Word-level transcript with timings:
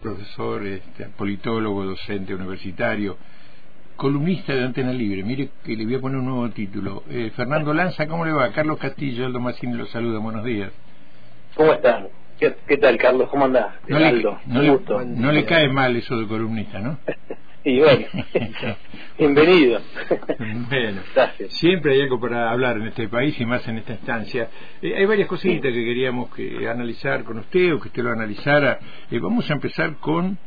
profesor, 0.00 0.66
este, 0.66 1.06
politólogo, 1.16 1.84
docente 1.84 2.34
universitario, 2.34 3.16
columnista 3.96 4.54
de 4.54 4.64
Antena 4.64 4.92
Libre. 4.92 5.22
Mire 5.22 5.50
que 5.64 5.76
le 5.76 5.84
voy 5.84 5.94
a 5.96 6.00
poner 6.00 6.18
un 6.18 6.26
nuevo 6.26 6.50
título. 6.50 7.04
Eh, 7.10 7.30
Fernando 7.36 7.74
Lanza, 7.74 8.06
¿cómo 8.06 8.24
le 8.24 8.32
va? 8.32 8.50
Carlos 8.52 8.78
Castillo, 8.78 9.26
Aldo 9.26 9.40
Massini 9.40 9.74
lo 9.74 9.86
saluda. 9.86 10.18
Buenos 10.18 10.44
días. 10.44 10.72
¿Cómo 11.54 11.72
están? 11.72 12.08
¿Qué, 12.38 12.76
tal, 12.78 12.96
Carlos? 12.96 13.28
¿Cómo 13.28 13.44
andás? 13.44 13.74
No, 13.86 13.98
le, 13.98 14.24
no 15.06 15.32
le 15.32 15.44
cae 15.44 15.68
mal 15.68 15.94
eso 15.94 16.18
de 16.18 16.26
columnista, 16.26 16.78
¿no? 16.80 16.98
Y 17.64 17.78
bueno, 17.78 18.06
bienvenido. 19.18 19.80
Bueno, 20.68 21.02
siempre 21.48 21.92
hay 21.94 22.02
algo 22.02 22.18
para 22.18 22.50
hablar 22.50 22.78
en 22.78 22.86
este 22.86 23.08
país 23.08 23.38
y 23.38 23.44
más 23.44 23.66
en 23.68 23.78
esta 23.78 23.92
instancia. 23.92 24.48
Eh, 24.80 24.94
hay 24.96 25.04
varias 25.04 25.28
cositas 25.28 25.72
que 25.72 25.84
queríamos 25.84 26.34
que 26.34 26.66
analizar 26.68 27.22
con 27.24 27.38
usted 27.38 27.74
o 27.74 27.80
que 27.80 27.88
usted 27.88 28.02
lo 28.02 28.12
analizara. 28.12 28.78
Eh, 29.10 29.18
vamos 29.18 29.48
a 29.50 29.54
empezar 29.54 29.96
con 29.96 30.38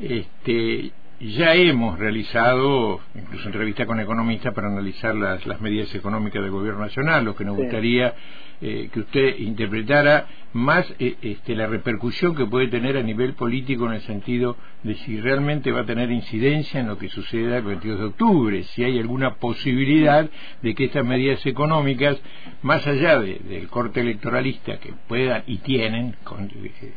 este 0.00 0.92
ya 1.20 1.54
hemos 1.54 1.98
realizado, 1.98 3.00
incluso 3.14 3.46
entrevista 3.46 3.86
con 3.86 3.98
economistas, 3.98 4.54
para 4.54 4.68
analizar 4.68 5.14
las, 5.14 5.44
las 5.46 5.60
medidas 5.60 5.92
económicas 5.94 6.42
del 6.42 6.52
gobierno 6.52 6.80
nacional, 6.80 7.24
lo 7.24 7.34
que 7.34 7.44
nos 7.44 7.56
gustaría 7.56 8.14
eh, 8.60 8.88
que 8.92 9.00
usted 9.00 9.38
interpretara 9.38 10.26
más 10.52 10.92
eh, 10.98 11.14
este, 11.22 11.54
la 11.54 11.68
repercusión 11.68 12.34
que 12.34 12.44
puede 12.44 12.66
tener 12.66 12.96
a 12.96 13.02
nivel 13.02 13.34
político 13.34 13.86
en 13.86 13.92
el 13.92 14.00
sentido 14.00 14.56
de 14.82 14.94
si 14.96 15.20
realmente 15.20 15.70
va 15.70 15.82
a 15.82 15.86
tener 15.86 16.10
incidencia 16.10 16.80
en 16.80 16.88
lo 16.88 16.98
que 16.98 17.08
suceda 17.08 17.58
el 17.58 17.62
22 17.64 17.98
de 17.98 18.04
octubre, 18.06 18.62
si 18.64 18.82
hay 18.82 18.98
alguna 18.98 19.36
posibilidad 19.36 20.28
de 20.62 20.74
que 20.74 20.86
estas 20.86 21.04
medidas 21.04 21.44
económicas, 21.46 22.20
más 22.62 22.84
allá 22.86 23.20
del 23.20 23.68
corte 23.68 24.00
electoralista 24.00 24.78
que 24.78 24.92
puedan 25.06 25.44
y 25.46 25.58
tienen, 25.58 26.16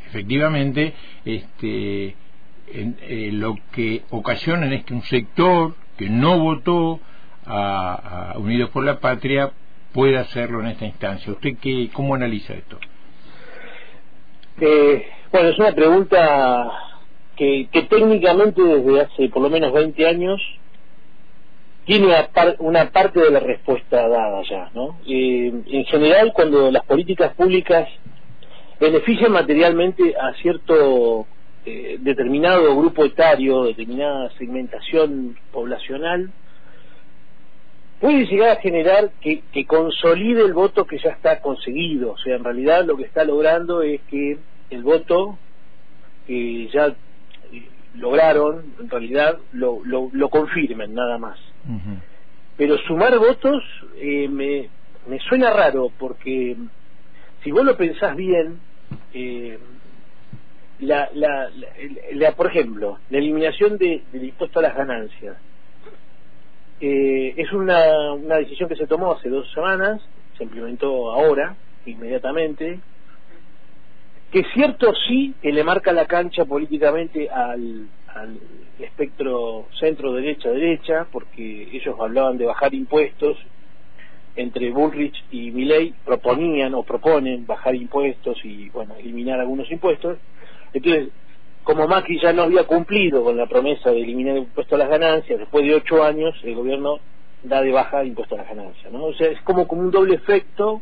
efectivamente, 0.08 0.94
este, 1.26 2.16
en, 2.68 2.98
eh, 3.02 3.30
lo 3.32 3.58
que 3.72 4.04
ocasiona 4.10 4.74
es 4.74 4.84
que 4.86 4.94
un 4.94 5.04
sector 5.04 5.76
que 5.98 6.10
no 6.10 6.40
votó 6.40 6.99
a, 7.46 8.34
Unidos 8.38 8.70
por 8.70 8.85
la 8.85 8.99
Patria 8.99 9.52
pueda 9.94 10.22
hacerlo 10.22 10.62
en 10.62 10.68
esta 10.68 10.85
instancia. 10.85 11.34
¿Usted 11.34 11.58
qué, 11.62 11.90
cómo 11.91 12.16
analiza 12.16 12.54
esto? 12.54 12.80
Eh, 14.60 15.08
bueno, 15.32 15.50
es 15.50 15.60
una 15.60 15.72
pregunta 15.74 16.72
que, 17.35 17.68
que, 17.72 17.84
técnicamente 17.84 18.62
desde 18.62 19.02
hace 19.02 19.30
por 19.30 19.41
lo 19.41 19.50
menos 19.50 19.74
20 19.74 20.07
años 20.07 20.41
tiene 21.85 22.13
una, 22.60 22.91
parte 22.91 23.20
de 23.20 23.32
la 23.32 23.40
respuesta 23.40 24.07
dada 24.07 24.41
ya, 24.50 24.70
¿no? 24.74 25.00
Eh, 25.07 25.52
en 25.66 25.85
general, 25.85 26.32
cuando 26.34 26.70
las 26.70 26.85
políticas 26.85 27.34
públicas 27.34 27.90
benefician 28.80 29.32
materialmente 29.32 30.16
a 30.16 30.34
cierto 30.41 31.26
determinado 32.02 32.76
grupo 32.76 33.05
etario, 33.05 33.63
determinada 33.63 34.30
segmentación 34.38 35.38
poblacional, 35.52 36.32
puede 37.99 38.26
llegar 38.26 38.57
a 38.57 38.62
generar 38.62 39.12
que, 39.21 39.44
consolide 39.66 40.41
el 40.41 40.54
voto 40.54 40.85
que 40.85 40.98
ya 40.98 41.12
está 41.12 41.40
conseguido. 41.40 42.13
O 42.13 42.18
sea, 42.18 42.35
en 42.35 42.44
realidad 42.44 42.84
lo 42.85 42.98
que 42.98 43.04
está 43.04 43.24
logrando 43.24 43.84
es 43.84 44.02
que 44.10 44.38
el 44.72 44.84
voto 44.84 45.38
que 46.26 46.68
ya 46.74 46.88
eh, 46.88 47.68
lograron, 47.96 48.74
en 48.79 48.90
realidad 48.90 49.38
lo, 49.54 49.82
lo, 49.85 50.29
confirmen 50.29 50.94
nada 50.96 51.18
más. 51.18 51.40
Pero 52.57 52.77
sumar 52.79 53.18
votos 53.20 53.63
eh, 53.98 54.27
me, 54.27 54.68
me 55.07 55.20
suena 55.20 55.52
raro 55.52 55.91
porque 55.98 56.57
si 57.44 57.52
vos 57.52 57.63
lo 57.63 57.77
pensás 57.77 58.16
bien, 58.16 58.60
eh, 59.13 59.57
la, 60.82 61.10
la, 61.13 62.32
por 62.34 62.48
ejemplo, 62.48 62.99
la 63.10 63.18
eliminación 63.18 63.77
de, 63.77 64.01
del 64.12 64.25
impuesto 64.25 64.59
a 64.59 64.63
las 64.63 64.75
ganancias 64.75 65.38
eh, 66.79 67.34
es 67.38 67.51
una, 67.53 68.13
una 68.13 68.38
decisión 68.38 68.68
que 68.68 68.75
se 68.75 68.88
tomó 68.88 69.13
hace 69.13 69.29
dos 69.29 69.51
semanas, 69.53 70.01
se 70.38 70.44
implementó 70.44 71.11
ahora, 71.11 71.56
inmediatamente, 71.85 72.79
que 74.31 74.39
es 74.39 74.47
cierto 74.53 74.94
sí 75.07 75.35
que 75.41 75.51
le 75.51 75.63
marca 75.63 75.91
la 75.91 76.06
cancha 76.06 76.45
políticamente 76.45 77.29
al, 77.29 77.88
al 78.07 78.39
espectro 78.79 79.67
centro-derecha-derecha, 79.79 81.07
porque 81.11 81.69
ellos 81.72 81.95
hablaban 82.00 82.38
de 82.38 82.45
bajar 82.45 82.73
impuestos, 82.73 83.38
entre 84.35 84.72
Bullrich 84.72 85.23
y 85.29 85.51
Milley 85.51 85.94
proponían 86.06 86.73
o 86.73 86.83
proponen 86.83 87.45
bajar 87.45 87.75
impuestos 87.75 88.39
y 88.45 88.69
bueno 88.69 88.95
eliminar 88.95 89.39
algunos 89.39 89.69
impuestos 89.69 90.17
entonces, 90.73 91.09
como 91.63 91.87
Macri 91.87 92.19
ya 92.19 92.33
no 92.33 92.43
había 92.43 92.63
cumplido 92.63 93.23
con 93.23 93.37
la 93.37 93.45
promesa 93.45 93.91
de 93.91 94.01
eliminar 94.01 94.35
el 94.35 94.43
impuesto 94.43 94.75
a 94.75 94.79
las 94.79 94.89
ganancias, 94.89 95.39
después 95.39 95.65
de 95.65 95.75
ocho 95.75 96.03
años 96.03 96.35
el 96.43 96.55
gobierno 96.55 96.99
da 97.43 97.61
de 97.61 97.71
baja 97.71 98.01
el 98.01 98.09
impuesto 98.09 98.35
a 98.35 98.39
las 98.39 98.47
ganancias, 98.47 98.91
¿no? 98.91 99.05
O 99.05 99.13
sea, 99.13 99.27
es 99.27 99.41
como, 99.41 99.67
como 99.67 99.81
un 99.81 99.91
doble 99.91 100.15
efecto 100.15 100.81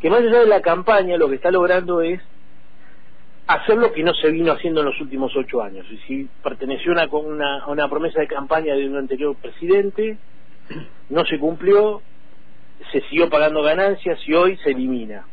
que 0.00 0.10
más 0.10 0.20
allá 0.20 0.40
de 0.40 0.46
la 0.46 0.60
campaña 0.60 1.16
lo 1.16 1.28
que 1.28 1.36
está 1.36 1.50
logrando 1.50 2.02
es 2.02 2.20
hacer 3.46 3.76
lo 3.76 3.92
que 3.92 4.02
no 4.02 4.14
se 4.14 4.30
vino 4.30 4.52
haciendo 4.52 4.80
en 4.80 4.86
los 4.86 5.00
últimos 5.00 5.34
ocho 5.36 5.62
años. 5.62 5.86
Y 5.90 5.98
si 6.06 6.28
perteneció 6.42 6.92
a 6.98 7.06
una, 7.16 7.66
una 7.66 7.88
promesa 7.88 8.20
de 8.20 8.26
campaña 8.26 8.74
de 8.74 8.88
un 8.88 8.96
anterior 8.96 9.36
presidente, 9.36 10.18
no 11.10 11.24
se 11.24 11.38
cumplió, 11.38 12.02
se 12.92 13.00
siguió 13.02 13.28
pagando 13.28 13.62
ganancias 13.62 14.18
y 14.26 14.34
hoy 14.34 14.56
se 14.58 14.70
elimina. 14.70 15.26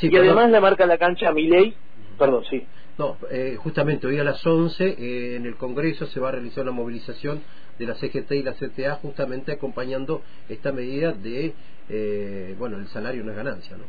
y 0.00 0.16
además 0.16 0.50
le 0.50 0.60
marca 0.60 0.86
la 0.86 0.98
cancha 0.98 1.28
a 1.28 1.32
mi 1.32 1.46
ley 1.46 1.74
Perdón, 2.18 2.44
sí. 2.48 2.66
No, 2.98 3.16
eh, 3.30 3.56
justamente 3.58 4.06
hoy 4.06 4.18
a 4.18 4.24
las 4.24 4.44
11 4.46 4.84
eh, 4.84 5.36
en 5.36 5.44
el 5.44 5.56
Congreso 5.56 6.06
se 6.06 6.18
va 6.18 6.30
a 6.30 6.32
realizar 6.32 6.62
una 6.62 6.72
movilización 6.72 7.42
de 7.78 7.86
la 7.86 7.94
CGT 7.94 8.32
y 8.32 8.42
la 8.42 8.54
CTA 8.54 8.94
justamente 8.94 9.52
acompañando 9.52 10.22
esta 10.48 10.72
medida 10.72 11.12
de, 11.12 11.52
eh, 11.90 12.54
bueno, 12.58 12.78
el 12.78 12.88
salario 12.88 13.22
no 13.22 13.32
es 13.32 13.36
ganancia, 13.36 13.76
¿no? 13.76 13.84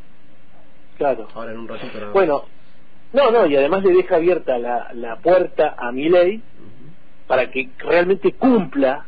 Claro. 0.97 1.27
Ahora 1.33 1.51
en 1.51 1.59
un 1.59 1.67
ratito 1.67 1.97
nada 1.99 2.11
Bueno, 2.11 2.43
no, 3.13 3.31
no, 3.31 3.45
y 3.45 3.55
además 3.55 3.83
le 3.83 3.93
deja 3.93 4.17
abierta 4.17 4.57
la, 4.57 4.91
la 4.93 5.17
puerta 5.17 5.75
a 5.77 5.91
mi 5.93 6.09
ley 6.09 6.41
para 7.27 7.49
que 7.49 7.69
realmente 7.79 8.33
cumpla 8.33 9.05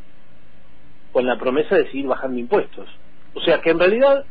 con 1.11 1.25
la 1.25 1.37
promesa 1.37 1.75
de 1.75 1.85
seguir 1.85 2.07
bajando 2.07 2.39
impuestos. 2.39 2.87
O 3.33 3.41
sea 3.41 3.59
que 3.59 3.71
en 3.71 3.79
realidad 3.79 4.23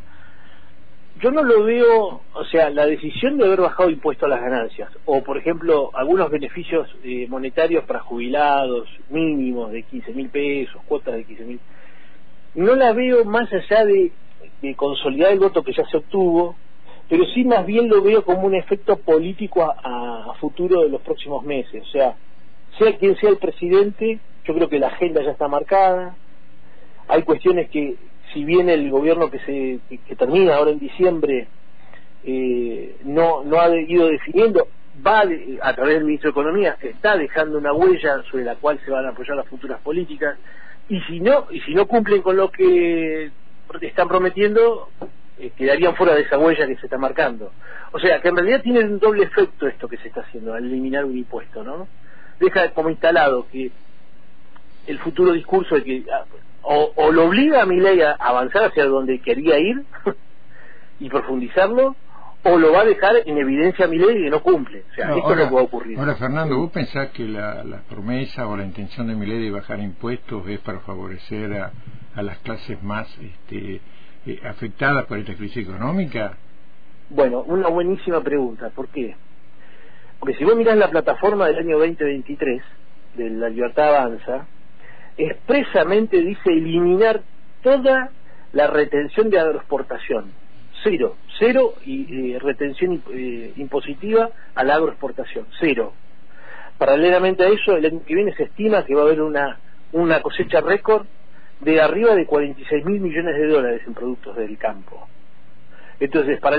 yo 1.20 1.30
no 1.30 1.42
lo 1.42 1.64
veo, 1.64 2.20
o 2.32 2.44
sea, 2.44 2.70
la 2.70 2.86
decisión 2.86 3.38
de 3.38 3.46
haber 3.46 3.60
bajado 3.60 3.90
impuesto 3.90 4.26
a 4.26 4.28
las 4.28 4.40
ganancias, 4.40 4.90
o 5.04 5.22
por 5.22 5.36
ejemplo, 5.36 5.90
algunos 5.94 6.30
beneficios 6.30 6.88
eh, 7.02 7.26
monetarios 7.28 7.84
para 7.84 8.00
jubilados 8.00 8.88
mínimos 9.10 9.72
de 9.72 9.82
15 9.82 10.12
mil 10.12 10.28
pesos, 10.28 10.80
cuotas 10.86 11.14
de 11.14 11.24
15 11.24 11.44
mil, 11.44 11.60
no 12.54 12.74
la 12.76 12.92
veo 12.92 13.24
más 13.24 13.52
allá 13.52 13.84
de, 13.84 14.12
consolidar 14.76 15.32
el 15.32 15.38
voto 15.38 15.62
que 15.62 15.72
ya 15.72 15.84
se 15.86 15.96
obtuvo, 15.96 16.56
pero 17.08 17.24
sí 17.26 17.44
más 17.44 17.64
bien 17.64 17.88
lo 17.88 18.02
veo 18.02 18.24
como 18.24 18.42
un 18.42 18.54
efecto 18.54 18.96
político 18.96 19.62
a, 19.62 20.30
a 20.30 20.34
futuro 20.34 20.82
de 20.82 20.88
los 20.88 21.00
próximos 21.00 21.44
meses. 21.44 21.82
O 21.82 21.90
sea, 21.90 22.16
sea 22.78 22.96
quien 22.96 23.16
sea 23.16 23.30
el 23.30 23.38
presidente, 23.38 24.18
yo 24.44 24.54
creo 24.54 24.68
que 24.68 24.78
la 24.78 24.88
agenda 24.88 25.22
ya 25.22 25.30
está 25.30 25.48
marcada, 25.48 26.16
hay 27.08 27.22
cuestiones 27.22 27.70
que 27.70 27.96
si 28.32 28.44
bien 28.44 28.68
el 28.68 28.90
gobierno 28.90 29.30
que 29.30 29.38
se 29.40 29.80
que, 30.06 30.16
termina 30.16 30.56
ahora 30.56 30.70
en 30.72 30.78
diciembre 30.78 31.48
eh, 32.24 32.96
no 33.04 33.44
no 33.44 33.60
ha 33.60 33.74
ido 33.76 34.08
definiendo 34.08 34.68
va 35.06 35.22
a 35.62 35.74
través 35.74 35.94
del 35.94 36.04
ministro 36.04 36.28
de 36.28 36.32
economía 36.32 36.76
está 36.80 37.16
dejando 37.16 37.58
una 37.58 37.72
huella 37.72 38.22
sobre 38.30 38.44
la 38.44 38.56
cual 38.56 38.80
se 38.84 38.90
van 38.90 39.06
a 39.06 39.10
apoyar 39.10 39.36
las 39.36 39.46
futuras 39.46 39.80
políticas 39.80 40.36
y 40.88 41.00
si 41.02 41.20
no 41.20 41.46
y 41.50 41.60
si 41.60 41.74
no 41.74 41.86
cumplen 41.86 42.22
con 42.22 42.36
lo 42.36 42.50
que 42.50 43.30
están 43.80 44.08
prometiendo 44.08 44.88
eh, 45.38 45.52
quedarían 45.56 45.94
fuera 45.94 46.14
de 46.14 46.22
esa 46.22 46.36
huella 46.36 46.66
que 46.66 46.76
se 46.76 46.86
está 46.86 46.98
marcando. 46.98 47.52
O 47.92 48.00
sea 48.00 48.20
que 48.20 48.28
en 48.28 48.36
realidad 48.36 48.60
tiene 48.60 48.80
un 48.80 48.98
doble 48.98 49.22
efecto 49.22 49.68
esto 49.68 49.86
que 49.86 49.96
se 49.98 50.08
está 50.08 50.22
haciendo 50.22 50.52
al 50.52 50.64
eliminar 50.64 51.04
un 51.04 51.16
impuesto 51.16 51.62
no 51.62 51.86
deja 52.40 52.70
como 52.70 52.90
instalado 52.90 53.46
que 53.50 53.70
el 54.86 54.98
futuro 54.98 55.32
discurso 55.32 55.74
de 55.74 55.84
que 55.84 56.04
ah, 56.68 56.92
o, 56.96 57.12
lo 57.12 57.26
obliga 57.26 57.62
a 57.62 57.66
mi 57.66 57.80
ley 57.80 58.00
a 58.00 58.12
avanzar 58.12 58.64
hacia 58.64 58.84
donde 58.84 59.20
quería 59.20 59.58
ir 59.58 59.84
y 61.00 61.08
profundizarlo, 61.08 61.96
o 62.44 62.58
lo 62.58 62.72
va 62.72 62.82
a 62.82 62.84
dejar 62.84 63.16
en 63.26 63.38
evidencia 63.38 63.86
a 63.86 63.88
mi 63.88 63.98
ley 63.98 64.22
que 64.22 64.30
no 64.30 64.42
cumple. 64.42 64.84
O 64.90 64.94
sea, 64.94 65.16
esto 65.16 65.32
es 65.32 65.38
lo 65.38 65.48
que 65.48 65.54
va 65.54 65.60
a 65.60 65.64
ocurrir. 65.64 65.98
Ahora, 65.98 66.14
Fernando, 66.16 66.56
¿vos 66.56 66.70
pensás 66.70 67.08
que 67.10 67.24
la, 67.24 67.82
promesa 67.88 68.46
o 68.46 68.56
la 68.56 68.64
intención 68.64 69.06
de 69.06 69.14
mi 69.14 69.26
ley 69.26 69.42
de 69.42 69.50
bajar 69.50 69.80
impuestos 69.80 70.46
es 70.48 70.60
para 70.60 70.80
favorecer 70.80 71.52
a, 71.54 71.72
a 72.14 72.22
las 72.22 72.38
clases 72.38 72.82
más 72.82 73.08
este, 73.18 73.80
eh, 74.26 74.40
afectadas 74.44 75.06
por 75.06 75.18
esta 75.18 75.34
crisis 75.34 75.66
económica? 75.68 76.36
Bueno, 77.10 77.42
una 77.42 77.68
buenísima 77.68 78.20
pregunta. 78.20 78.70
¿Por 78.70 78.88
qué? 78.88 79.16
Porque 80.18 80.36
si 80.36 80.44
vos 80.44 80.56
mirás 80.56 80.76
la 80.76 80.90
plataforma 80.90 81.46
del 81.46 81.58
año 81.58 81.78
2023 81.78 82.62
de 83.16 83.30
La 83.30 83.48
Libertad 83.48 83.96
Avanza, 83.96 84.46
expresamente 85.18 86.20
dice 86.22 86.50
eliminar 86.50 87.22
toda 87.62 88.10
la 88.52 88.66
retención 88.68 89.30
de 89.30 89.38
agroexportación. 89.38 90.32
Cero, 90.82 91.16
cero 91.38 91.74
y 91.84 92.38
retención 92.38 93.02
eh, 93.12 93.52
impositiva 93.56 94.30
a 94.54 94.64
la 94.64 94.76
agroexportación, 94.76 95.46
cero. 95.58 95.92
paralelamente 96.78 97.42
a 97.42 97.48
eso, 97.48 97.76
el 97.76 97.84
año 97.84 98.00
que 98.06 98.14
viene 98.14 98.32
se 98.34 98.44
estima 98.44 98.84
que 98.84 98.94
va 98.94 99.02
a 99.02 99.04
haber 99.04 99.20
una, 99.20 99.58
una 99.92 100.22
cosecha 100.22 100.60
récord 100.60 101.06
de 101.60 101.80
arriba 101.80 102.14
de 102.14 102.26
46 102.26 102.84
mil 102.84 103.00
millones 103.00 103.34
de 103.34 103.46
dólares 103.48 103.82
en 103.86 103.94
productos 103.94 104.36
del 104.36 104.56
campo. 104.56 105.08
Entonces, 105.98 106.38
para 106.40 106.56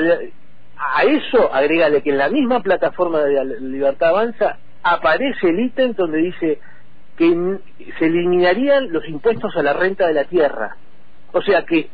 a 0.80 1.04
eso 1.04 1.54
agrégale 1.54 2.02
que 2.02 2.10
en 2.10 2.18
la 2.18 2.30
misma 2.30 2.62
plataforma 2.62 3.22
de 3.22 3.60
Libertad 3.62 4.10
Avanza 4.10 4.58
aparece 4.82 5.50
el 5.50 5.60
ítem 5.60 5.94
donde 5.94 6.20
dice 6.20 6.60
que 7.20 7.60
se 8.00 8.06
eliminarían 8.06 8.94
los 8.94 9.06
impuestos 9.10 9.54
a 9.58 9.62
la 9.62 9.74
renta 9.74 10.08
de 10.08 10.14
la 10.14 10.24
tierra. 10.24 10.78
O 11.34 11.42
sea 11.42 11.66
que 11.66 11.90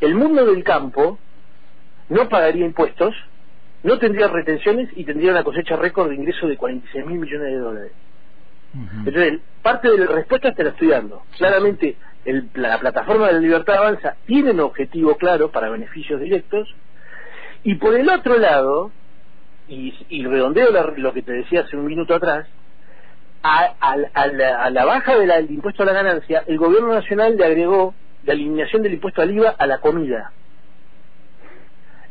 el 0.00 0.14
mundo 0.14 0.46
del 0.46 0.64
campo 0.64 1.18
no 2.08 2.30
pagaría 2.30 2.64
impuestos, 2.64 3.14
no 3.82 3.98
tendría 3.98 4.26
retenciones 4.28 4.88
y 4.96 5.04
tendría 5.04 5.32
una 5.32 5.44
cosecha 5.44 5.76
récord 5.76 6.08
de 6.08 6.14
ingreso 6.14 6.48
de 6.48 6.56
46 6.56 7.04
mil 7.04 7.18
millones 7.18 7.52
de 7.52 7.58
dólares. 7.58 7.92
Entonces, 9.04 9.40
parte 9.62 9.90
de 9.90 9.98
la 9.98 10.06
respuesta 10.06 10.54
te 10.54 10.64
la 10.64 10.70
estoy 10.70 10.88
dando. 10.88 11.24
Claramente, 11.36 11.96
la 12.54 12.78
plataforma 12.78 13.26
de 13.26 13.34
la 13.34 13.40
libertad 13.40 13.76
avanza 13.76 14.16
tiene 14.26 14.52
un 14.52 14.60
objetivo 14.60 15.16
claro 15.16 15.50
para 15.50 15.68
beneficios 15.68 16.22
directos 16.22 16.74
y 17.64 17.74
por 17.74 17.94
el 17.94 18.08
otro 18.08 18.38
lado, 18.38 18.92
y, 19.68 19.92
redondeo 20.24 20.70
lo 20.96 21.12
que 21.12 21.20
te 21.20 21.32
decía 21.32 21.60
hace 21.60 21.76
un 21.76 21.84
minuto 21.84 22.14
atrás, 22.14 22.46
a, 23.42 24.70
la, 24.70 24.84
baja 24.84 25.16
del 25.16 25.50
impuesto 25.50 25.82
a 25.82 25.86
la 25.86 25.92
ganancia, 25.92 26.44
el 26.46 26.58
gobierno 26.58 26.92
nacional 26.92 27.36
le 27.36 27.44
agregó 27.44 27.94
la 28.24 28.32
eliminación 28.32 28.82
del 28.82 28.94
impuesto 28.94 29.22
al 29.22 29.30
IVA 29.30 29.54
a 29.56 29.66
la 29.66 29.78
comida. 29.78 30.32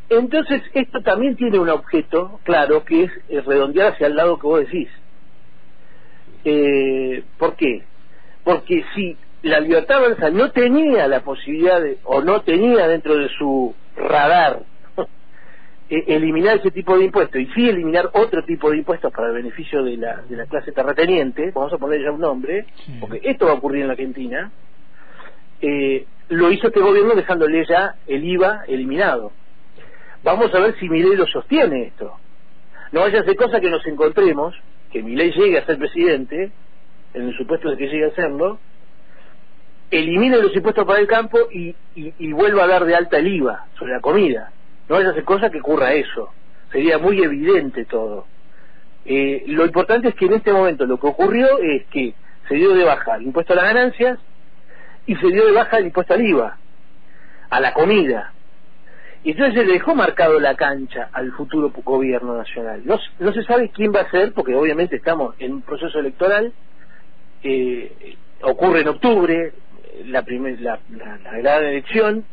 Entonces, 0.10 0.62
esto 0.74 1.02
también 1.02 1.36
tiene 1.36 1.60
un 1.60 1.70
objeto 1.70 2.40
claro, 2.44 2.86
que 2.86 3.04
es 3.04 3.46
redondear 3.46 3.94
hacia 3.94 4.08
el 4.08 4.16
lado 4.16 4.40
que 4.40 4.48
vos 4.48 4.60
decís. 4.60 4.90
Eh, 6.46 7.24
¿Por 7.38 7.56
qué? 7.56 7.84
Porque 8.46 8.86
si 8.96 9.18
la 9.42 9.60
libertad 9.60 9.98
avanza 9.98 10.30
no 10.30 10.52
tenía 10.52 11.08
la 11.08 11.20
posibilidad 11.22 11.82
de, 11.82 11.98
o 12.06 12.22
no 12.22 12.42
tenía 12.42 12.88
dentro 12.88 13.18
de 13.18 13.28
su 13.38 13.76
radar 13.98 14.62
eliminar 15.90 16.58
ese 16.58 16.72
tipo 16.72 16.98
de 16.98 17.06
impuestos 17.06 17.42
y 17.42 17.46
sí 17.48 17.70
eliminar 17.70 18.10
otro 18.14 18.44
tipo 18.44 18.70
de 18.70 18.78
impuestos 18.78 19.12
para 19.14 19.30
el 19.30 19.36
beneficio 19.36 19.84
de 19.84 19.98
la, 19.98 20.18
de 20.28 20.36
la 20.36 20.46
clase 20.46 20.72
terrateniente, 20.72 21.52
vamos 21.54 21.72
a 21.72 21.78
poner 21.78 22.02
ya 22.02 22.12
un 22.12 22.20
nombre, 22.20 22.66
porque 23.00 23.22
esto 23.24 23.46
va 23.46 23.52
a 23.52 23.56
ocurrir 23.56 23.82
en 23.82 23.88
la 23.88 23.94
Argentina, 23.94 24.52
eh, 25.62 26.06
lo 26.30 26.52
hizo 26.52 26.68
este 26.68 26.82
gobierno 26.82 27.16
dejándole 27.16 27.66
ya 27.66 27.96
el 28.06 28.24
IVA 28.26 28.66
eliminado. 28.68 29.32
Vamos 30.24 30.54
a 30.54 30.60
ver 30.60 30.78
si 30.78 30.90
Milei 30.90 31.16
lo 31.16 31.26
sostiene 31.26 31.84
esto. 31.84 32.18
No 32.92 33.02
vaya 33.02 33.22
a 33.22 33.24
ser 33.24 33.38
cosa 33.38 33.62
que 33.62 33.70
nos 33.70 33.86
encontremos, 33.86 34.56
que 34.92 35.02
Milei 35.02 35.32
llegue 35.32 35.58
a 35.58 35.66
ser 35.66 35.78
presidente, 35.78 36.52
en 37.14 37.28
el 37.30 37.38
supuesto 37.38 37.70
de 37.70 37.78
que 37.78 37.88
llegue 37.88 38.08
a 38.08 38.12
serlo, 38.12 38.60
elimine 39.90 40.42
los 40.42 40.54
impuestos 40.54 40.86
para 40.86 41.00
el 41.00 41.08
campo 41.08 41.38
y, 41.50 41.74
y 41.96 42.34
vuelva 42.34 42.66
a 42.66 42.68
dar 42.68 42.84
de 42.84 42.94
alta 42.94 43.20
el 43.20 43.28
IVA 43.28 43.68
sobre 43.78 43.94
la 43.94 44.02
comida 44.02 44.52
no 44.90 44.96
a 44.96 45.14
ser 45.14 45.24
cosa 45.24 45.50
que 45.50 45.60
ocurra 45.60 45.94
eso. 45.94 46.30
Sería 46.72 46.98
muy 46.98 47.22
evidente 47.22 47.86
todo. 47.86 48.26
Eh, 49.06 49.44
lo 49.48 49.66
importante 49.66 50.10
es 50.10 50.16
que 50.16 50.26
en 50.26 50.34
este 50.34 50.52
momento 50.52 50.86
lo 50.86 51.00
que 51.00 51.08
ocurrió 51.08 51.60
es 51.60 51.86
que 51.88 52.14
se 52.48 52.56
dio 52.56 52.74
de 52.74 52.84
baja 52.84 53.16
el 53.16 53.24
impuesto 53.24 53.54
a 53.54 53.58
las 53.58 53.66
ganancias 53.66 54.20
y 55.06 55.16
se 55.16 55.28
dio 55.28 55.46
de 55.46 55.54
baja 55.54 55.78
el 55.78 55.86
impuesto 55.86 56.14
al 56.14 56.26
IVA, 56.26 56.58
a 57.50 57.60
la 57.60 57.74
comida. 57.74 58.34
Y 59.24 59.32
entonces 59.32 59.56
se 59.56 59.66
le 59.66 59.74
dejó 59.74 59.96
marcado 59.96 60.40
la 60.40 60.56
cancha 60.56 61.10
al 61.12 61.32
futuro 61.32 61.72
gobierno 61.84 62.38
nacional. 62.38 62.82
No, 62.86 63.00
no 63.20 63.34
se 63.34 63.44
sabe 63.44 63.70
quién 63.70 63.94
va 63.94 64.02
a 64.02 64.12
ser, 64.12 64.34
porque 64.34 64.56
obviamente 64.56 64.96
estamos 64.96 65.36
en 65.40 65.54
un 65.54 65.62
proceso 65.62 66.00
electoral, 66.00 66.54
eh, 67.44 68.16
ocurre 68.42 68.82
en 68.82 68.90
octubre, 68.90 69.54
la, 70.06 70.22
primer, 70.24 70.62
la, 70.62 70.80
la 70.90 71.38
gran 71.40 71.64
elección, 71.64 72.26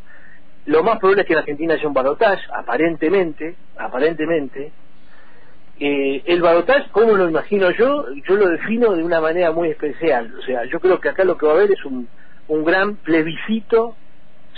lo 0.66 0.82
más 0.82 0.98
probable 0.98 1.22
es 1.22 1.26
que 1.28 1.34
en 1.34 1.38
Argentina 1.40 1.74
haya 1.74 1.86
un 1.86 1.94
balotaje, 1.94 2.42
aparentemente, 2.54 3.56
aparentemente. 3.76 4.72
Eh, 5.78 6.22
el 6.26 6.40
balotaje, 6.40 6.88
como 6.90 7.16
lo 7.16 7.28
imagino 7.28 7.70
yo, 7.72 8.06
yo 8.26 8.36
lo 8.36 8.48
defino 8.48 8.94
de 8.94 9.02
una 9.02 9.20
manera 9.20 9.52
muy 9.52 9.70
especial. 9.70 10.32
O 10.38 10.42
sea, 10.42 10.64
yo 10.66 10.80
creo 10.80 11.00
que 11.00 11.08
acá 11.08 11.24
lo 11.24 11.36
que 11.36 11.46
va 11.46 11.52
a 11.52 11.56
haber 11.56 11.72
es 11.72 11.84
un, 11.84 12.08
un 12.48 12.64
gran 12.64 12.96
plebiscito, 12.96 13.96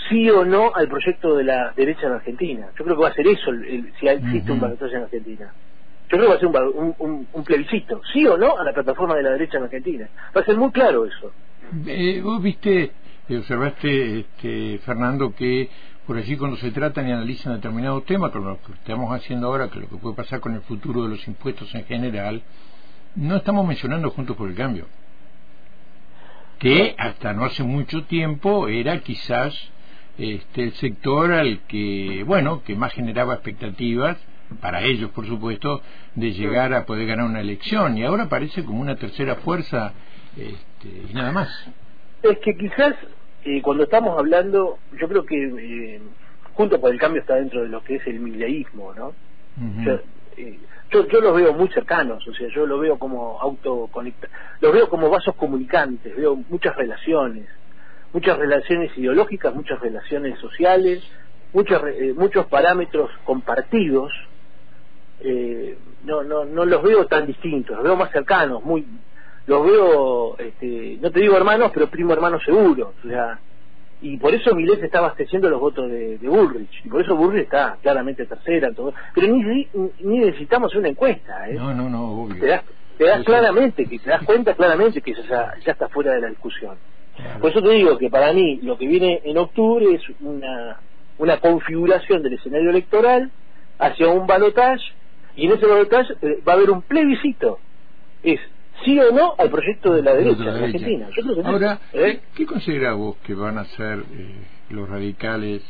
sí 0.09 0.29
o 0.29 0.45
no, 0.45 0.71
al 0.73 0.87
proyecto 0.87 1.35
de 1.35 1.43
la 1.43 1.73
derecha 1.75 2.07
en 2.07 2.13
Argentina. 2.13 2.67
Yo 2.77 2.85
creo 2.85 2.95
que 2.95 3.03
va 3.03 3.09
a 3.09 3.13
ser 3.13 3.27
eso 3.27 3.51
si 3.99 4.07
existe 4.07 4.51
un 4.51 4.59
balotaje 4.59 4.95
en 4.95 5.03
Argentina. 5.03 5.53
Yo 6.09 6.17
creo 6.17 6.21
que 6.21 6.27
va 6.29 6.35
a 6.35 6.39
ser 6.39 6.47
un, 6.47 7.27
un, 7.33 7.43
plebiscito, 7.43 8.01
sí 8.13 8.25
o 8.25 8.37
no, 8.37 8.57
a 8.57 8.63
la 8.63 8.71
plataforma 8.71 9.15
de 9.15 9.23
la 9.23 9.31
derecha 9.31 9.57
en 9.57 9.65
Argentina. 9.65 10.07
Va 10.35 10.39
a 10.39 10.45
ser 10.45 10.55
muy 10.55 10.71
claro 10.71 11.05
eso. 11.05 11.33
Eh, 11.85 12.21
vos 12.23 12.41
viste, 12.41 12.91
observaste, 13.29 14.19
este, 14.19 14.79
Fernando, 14.85 15.35
que 15.35 15.69
por 16.07 16.17
allí 16.17 16.37
cuando 16.37 16.55
se 16.57 16.71
tratan 16.71 17.09
y 17.09 17.11
analizan 17.11 17.55
determinados 17.55 18.05
temas, 18.05 18.31
como 18.31 18.51
lo 18.51 18.61
que 18.61 18.71
estamos 18.71 19.13
haciendo 19.13 19.47
ahora, 19.47 19.69
que 19.69 19.81
lo 19.81 19.89
que 19.89 19.97
puede 19.97 20.15
pasar 20.15 20.39
con 20.39 20.55
el 20.55 20.61
futuro 20.61 21.03
de 21.03 21.09
los 21.09 21.27
impuestos 21.27 21.75
en 21.75 21.83
general, 21.83 22.41
no 23.15 23.35
estamos 23.35 23.67
mencionando 23.67 24.09
Juntos 24.11 24.37
por 24.37 24.47
el 24.47 24.55
Cambio, 24.55 24.85
que 26.59 26.95
hasta 26.97 27.33
no 27.33 27.43
hace 27.43 27.61
mucho 27.63 28.05
tiempo 28.05 28.69
era 28.69 28.99
quizás 29.01 29.53
este, 30.17 30.63
el 30.63 30.73
sector 30.75 31.33
al 31.33 31.59
que, 31.67 32.23
bueno, 32.25 32.63
que 32.63 32.75
más 32.75 32.93
generaba 32.93 33.33
expectativas, 33.33 34.17
para 34.61 34.81
ellos 34.83 35.11
por 35.11 35.27
supuesto, 35.27 35.81
de 36.15 36.31
llegar 36.31 36.73
a 36.73 36.85
poder 36.85 37.05
ganar 37.05 37.25
una 37.25 37.41
elección, 37.41 37.97
y 37.97 38.05
ahora 38.05 38.29
parece 38.29 38.63
como 38.63 38.79
una 38.79 38.95
tercera 38.95 39.35
fuerza 39.35 39.91
este, 40.37 40.87
y 41.09 41.13
nada 41.13 41.33
más. 41.33 41.49
Es 42.23 42.37
que 42.39 42.55
quizás 42.55 42.95
eh, 43.43 43.61
cuando 43.61 43.83
estamos 43.83 44.17
hablando, 44.17 44.79
yo 44.99 45.07
creo 45.07 45.25
que 45.25 45.35
eh, 45.37 46.01
junto 46.53 46.81
por 46.81 46.91
el 46.91 46.99
cambio 46.99 47.21
está 47.21 47.35
dentro 47.35 47.61
de 47.61 47.69
lo 47.69 47.83
que 47.83 47.95
es 47.95 48.07
el 48.07 48.19
mileísmo, 48.19 48.93
¿no? 48.93 49.13
Eh, 50.37 50.59
yo, 50.91 51.07
yo, 51.07 51.21
los 51.21 51.35
veo 51.35 51.53
muy 51.53 51.67
cercanos, 51.69 52.25
o 52.27 52.33
sea, 52.33 52.47
yo 52.49 52.65
lo 52.65 52.79
veo 52.79 52.97
como 52.97 53.39
autoconectados, 53.39 54.35
los 54.61 54.73
veo 54.73 54.89
como 54.89 55.09
vasos 55.09 55.35
comunicantes, 55.35 56.15
veo 56.15 56.35
muchas 56.49 56.75
relaciones, 56.75 57.47
muchas 58.13 58.37
relaciones 58.37 58.95
ideológicas, 58.97 59.53
muchas 59.53 59.79
relaciones 59.79 60.39
sociales, 60.39 61.03
muchos 61.53 61.81
muchos 62.15 62.45
parámetros 62.47 63.09
compartidos, 63.23 64.11
no, 66.03 66.23
no, 66.23 66.45
no 66.45 66.65
los 66.65 66.83
veo 66.83 67.05
tan 67.07 67.25
distintos, 67.25 67.75
los 67.75 67.83
veo 67.83 67.95
más 67.95 68.11
cercanos, 68.11 68.63
muy 68.63 68.85
los 69.47 69.65
veo, 69.65 70.37
este, 70.37 70.97
no 71.01 71.09
te 71.09 71.21
digo 71.21 71.35
hermanos, 71.35 71.71
pero 71.73 71.87
primo 71.87 72.13
hermano 72.13 72.39
seguro. 72.41 72.93
O 73.03 73.07
sea, 73.07 73.39
y 74.01 74.17
por 74.17 74.33
eso 74.33 74.53
Milés 74.53 74.83
está 74.83 74.99
abasteciendo 74.99 75.49
los 75.49 75.59
votos 75.59 75.89
de, 75.89 76.19
Bullrich. 76.21 76.85
Y 76.85 76.89
por 76.89 77.01
eso 77.01 77.15
Bullrich 77.15 77.43
está 77.43 77.77
claramente 77.81 78.25
tercera. 78.25 78.71
Todo. 78.73 78.93
Pero 79.15 79.27
ni, 79.27 79.67
ni 80.01 80.19
necesitamos 80.19 80.75
una 80.75 80.89
encuesta. 80.89 81.49
¿eh? 81.49 81.53
No, 81.53 81.73
no, 81.73 81.89
no, 81.89 82.23
obvio. 82.23 82.39
Te 82.97 83.05
das, 83.05 83.23
claramente, 83.23 83.85
que 83.85 83.99
te 83.99 84.09
das 84.09 84.23
cuenta 84.23 84.53
claramente 84.55 85.01
que 85.01 85.13
ya, 85.13 85.53
ya 85.63 85.71
está 85.71 85.87
fuera 85.87 86.13
de 86.13 86.21
la 86.21 86.27
discusión. 86.27 86.75
Por 87.39 87.51
eso 87.51 87.61
te 87.61 87.69
digo 87.69 87.97
que 87.97 88.09
para 88.09 88.33
mí 88.33 88.59
lo 88.61 88.77
que 88.77 88.87
viene 88.87 89.21
en 89.23 89.37
octubre 89.37 89.85
es 89.93 90.01
una, 90.19 90.77
una 91.17 91.39
configuración 91.39 92.21
del 92.21 92.33
escenario 92.33 92.69
electoral 92.69 93.31
hacia 93.79 94.07
un 94.07 94.27
balotaje 94.27 94.83
y 95.35 95.45
en 95.45 95.53
ese 95.53 95.65
balotaje 95.65 96.13
eh, 96.21 96.39
va 96.47 96.53
a 96.53 96.55
haber 96.55 96.71
un 96.71 96.81
plebiscito. 96.81 97.59
Es 98.23 98.39
sí 98.83 98.99
o 98.99 99.11
no 99.11 99.35
al 99.37 99.49
proyecto 99.49 99.93
de 99.93 100.01
la 100.01 100.13
derecha, 100.13 100.43
de 100.43 100.65
Argentina. 100.65 101.09
Ahora, 101.43 101.79
¿eh? 101.93 102.19
¿qué 102.35 102.45
considera 102.45 102.93
vos 102.93 103.17
que 103.23 103.33
van 103.33 103.57
a 103.57 103.65
ser 103.65 103.99
eh, 103.99 104.35
los 104.69 104.89
radicales? 104.89 105.61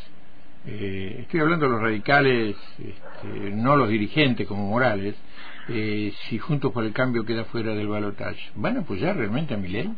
Eh, 0.65 1.19
estoy 1.21 1.39
hablando 1.39 1.65
de 1.65 1.71
los 1.71 1.81
radicales, 1.81 2.55
este, 2.77 3.51
no 3.51 3.77
los 3.77 3.89
dirigentes 3.89 4.47
como 4.47 4.67
Morales, 4.67 5.15
si 5.67 6.37
Juntos 6.39 6.71
por 6.71 6.83
el 6.85 6.93
Cambio 6.93 7.25
queda 7.25 7.45
fuera 7.45 7.73
del 7.73 7.87
balotaje. 7.87 8.39
¿Van 8.55 8.77
a 8.77 8.81
apoyar 8.81 9.17
realmente 9.17 9.53
a 9.53 9.57
Milei? 9.57 9.89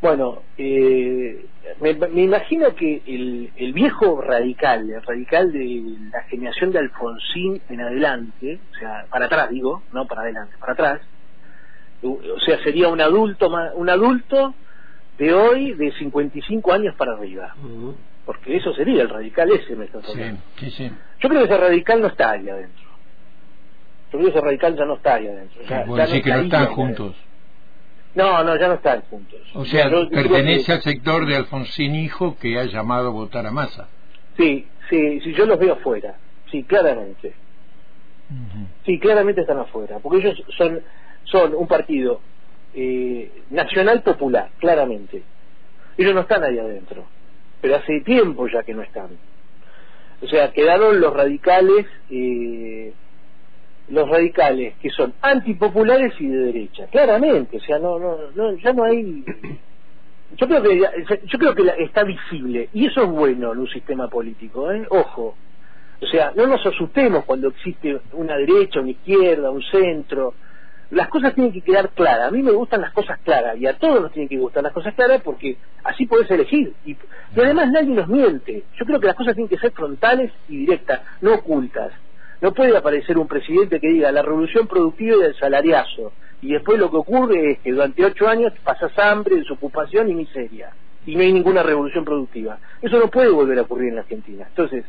Bueno, 0.00 0.42
me, 0.56 1.94
me, 1.94 2.22
imagino 2.22 2.74
que 2.74 3.02
el, 3.06 3.50
el, 3.56 3.72
viejo 3.72 4.20
radical, 4.20 4.88
el 4.88 5.02
radical 5.02 5.52
de 5.52 5.82
la 6.12 6.22
generación 6.22 6.70
de 6.70 6.78
Alfonsín 6.78 7.60
en 7.68 7.80
adelante, 7.80 8.60
o 8.72 8.78
sea, 8.78 9.06
para 9.10 9.26
atrás 9.26 9.50
digo, 9.50 9.82
no 9.92 10.06
para 10.06 10.22
adelante, 10.22 10.54
para 10.60 10.72
atrás, 10.72 11.00
o 12.02 12.40
sea, 12.44 12.62
sería 12.62 12.88
un 12.88 13.00
adulto 13.00 13.50
un 13.74 13.90
adulto 13.90 14.54
de 15.18 15.34
hoy 15.34 15.74
de 15.74 15.92
55 15.92 16.72
años 16.72 16.94
para 16.96 17.12
arriba. 17.12 17.54
Porque 18.24 18.56
eso 18.56 18.72
sería 18.74 19.02
el 19.02 19.08
radical 19.08 19.50
ese, 19.50 19.74
me 19.74 19.86
estás 19.86 20.06
Yo 20.06 21.28
creo 21.28 21.40
que 21.40 21.44
ese 21.46 21.56
radical 21.56 22.00
no 22.00 22.08
está 22.08 22.32
ahí 22.32 22.48
adentro. 22.48 22.84
Yo 24.12 24.18
creo 24.18 24.24
que 24.24 24.30
ese 24.30 24.40
radical 24.40 24.76
ya 24.76 24.84
no 24.84 24.94
está 24.94 25.14
ahí 25.14 25.26
adentro. 25.26 25.62
Ya, 25.68 25.84
no 25.84 26.22
que 26.22 26.30
no 26.30 26.40
están 26.40 26.66
juntos. 26.66 27.16
No, 28.14 28.42
no, 28.42 28.56
ya 28.56 28.68
no 28.68 28.74
están 28.74 29.02
juntos. 29.02 29.40
O 29.54 29.64
sea, 29.64 29.90
pertenece 30.10 30.72
al 30.72 30.82
sector 30.82 31.26
de 31.26 31.36
Alfonsín 31.36 31.94
Hijo 31.94 32.36
que 32.38 32.58
ha 32.58 32.64
llamado 32.64 33.08
a 33.08 33.10
votar 33.10 33.46
a 33.46 33.50
Massa. 33.50 33.88
Sí, 34.36 34.66
sí, 34.88 35.20
sí, 35.20 35.32
yo 35.34 35.46
los 35.46 35.58
veo 35.58 35.74
afuera. 35.74 36.14
Sí, 36.50 36.64
claramente. 36.64 37.34
Sí, 38.84 38.98
claramente 38.98 39.42
están 39.42 39.58
afuera. 39.58 39.98
Porque 40.00 40.18
ellos 40.18 40.42
son 40.56 40.80
son 41.30 41.54
un 41.54 41.66
partido 41.66 42.20
eh, 42.74 43.30
nacional 43.50 44.02
popular, 44.02 44.50
claramente. 44.58 45.22
Ellos 45.96 46.14
no 46.14 46.22
están 46.22 46.44
ahí 46.44 46.58
adentro, 46.58 47.04
pero 47.60 47.76
hace 47.76 48.00
tiempo 48.00 48.46
ya 48.48 48.62
que 48.62 48.74
no 48.74 48.82
están. 48.82 49.08
O 50.20 50.26
sea, 50.26 50.52
quedaron 50.52 51.00
los 51.00 51.12
radicales, 51.12 51.86
eh, 52.10 52.92
los 53.88 54.08
radicales 54.08 54.74
que 54.80 54.90
son 54.90 55.14
antipopulares 55.22 56.14
y 56.20 56.26
de 56.28 56.38
derecha, 56.38 56.86
claramente. 56.86 57.58
O 57.58 57.60
sea, 57.60 57.78
no, 57.78 57.98
no, 57.98 58.16
no 58.34 58.52
ya 58.56 58.72
no 58.72 58.84
hay. 58.84 59.24
Yo 60.36 60.46
creo 60.46 60.62
que 60.62 60.78
yo 61.26 61.38
creo 61.38 61.54
que 61.54 61.82
está 61.84 62.04
visible 62.04 62.68
y 62.74 62.86
eso 62.86 63.02
es 63.02 63.08
bueno 63.08 63.52
en 63.52 63.60
un 63.60 63.68
sistema 63.68 64.08
político. 64.08 64.70
¿eh? 64.70 64.86
Ojo, 64.90 65.34
o 66.00 66.06
sea, 66.06 66.32
no 66.36 66.46
nos 66.46 66.64
asustemos 66.66 67.24
cuando 67.24 67.48
existe 67.48 67.98
una 68.12 68.36
derecha, 68.36 68.80
una 68.80 68.90
izquierda, 68.90 69.50
un 69.50 69.62
centro. 69.62 70.34
Las 70.90 71.08
cosas 71.08 71.34
tienen 71.34 71.52
que 71.52 71.60
quedar 71.60 71.90
claras. 71.90 72.28
A 72.28 72.30
mí 72.30 72.42
me 72.42 72.52
gustan 72.52 72.80
las 72.80 72.92
cosas 72.92 73.18
claras 73.20 73.58
y 73.58 73.66
a 73.66 73.76
todos 73.76 74.00
nos 74.00 74.12
tienen 74.12 74.28
que 74.28 74.38
gustar 74.38 74.62
las 74.62 74.72
cosas 74.72 74.94
claras 74.94 75.20
porque 75.22 75.58
así 75.84 76.06
podés 76.06 76.30
elegir. 76.30 76.72
Y, 76.86 76.96
además 77.36 77.70
nadie 77.70 77.94
nos 77.94 78.08
miente. 78.08 78.64
Yo 78.78 78.86
creo 78.86 78.98
que 78.98 79.06
las 79.06 79.16
cosas 79.16 79.34
tienen 79.34 79.50
que 79.50 79.58
ser 79.58 79.72
frontales 79.72 80.32
y 80.48 80.58
directas, 80.58 81.02
no 81.20 81.34
ocultas. 81.34 81.92
No 82.40 82.54
puede 82.54 82.76
aparecer 82.76 83.18
un 83.18 83.28
presidente 83.28 83.80
que 83.80 83.88
diga 83.88 84.12
la 84.12 84.22
revolución 84.22 84.66
productiva 84.66 85.16
y 85.18 85.26
el 85.26 85.34
salariazo. 85.36 86.12
Y 86.40 86.52
después 86.52 86.78
lo 86.78 86.90
que 86.90 86.96
ocurre 86.96 87.52
es 87.52 87.58
que 87.58 87.72
durante 87.72 88.04
ocho 88.04 88.28
años 88.28 88.52
pasas 88.64 88.96
hambre, 88.98 89.36
desocupación 89.36 90.08
y 90.08 90.14
miseria. 90.14 90.70
Y 91.04 91.16
no 91.16 91.22
hay 91.22 91.32
ninguna 91.32 91.62
revolución 91.62 92.04
productiva. 92.04 92.58
Eso 92.80 92.98
no 92.98 93.08
puede 93.08 93.28
volver 93.28 93.58
a 93.58 93.62
ocurrir 93.62 93.88
en 93.88 93.96
la 93.96 94.02
Argentina. 94.02 94.46
Entonces, 94.48 94.84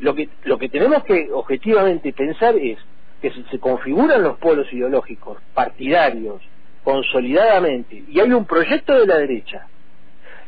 lo 0.00 0.14
que, 0.14 0.28
lo 0.44 0.58
que 0.58 0.68
tenemos 0.68 1.04
que 1.04 1.30
objetivamente 1.32 2.12
pensar 2.12 2.56
es 2.56 2.78
que 3.24 3.42
se 3.50 3.58
configuran 3.58 4.22
los 4.22 4.36
polos 4.36 4.70
ideológicos 4.70 5.38
partidarios 5.54 6.42
consolidadamente 6.82 8.04
y 8.06 8.20
hay 8.20 8.30
un 8.32 8.44
proyecto 8.44 8.98
de 9.00 9.06
la 9.06 9.16
derecha 9.16 9.66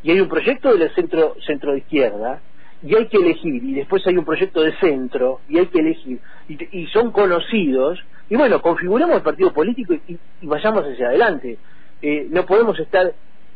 y 0.03 0.11
hay 0.11 0.19
un 0.19 0.29
proyecto 0.29 0.71
de 0.71 0.85
la 0.85 0.93
centro 0.93 1.35
centro 1.43 1.75
izquierda 1.75 2.39
y 2.83 2.95
hay 2.95 3.07
que 3.07 3.17
elegir 3.17 3.63
y 3.63 3.73
después 3.73 4.05
hay 4.05 4.15
un 4.15 4.25
proyecto 4.25 4.61
de 4.61 4.77
centro 4.77 5.39
y 5.49 5.57
hay 5.57 5.65
que 5.65 5.79
elegir 5.79 6.19
y, 6.47 6.85
son 6.93 7.11
conocidos 7.11 7.97
y 8.29 8.35
bueno 8.35 8.61
configuremos 8.61 9.15
el 9.15 9.23
partido 9.23 9.51
político 9.51 9.95
y, 9.95 10.19
vayamos 10.43 10.85
hacia 10.85 11.07
adelante. 11.07 11.57
Eh, 12.03 12.27
no 12.29 12.45
podemos 12.45 12.77
estar 12.79 13.11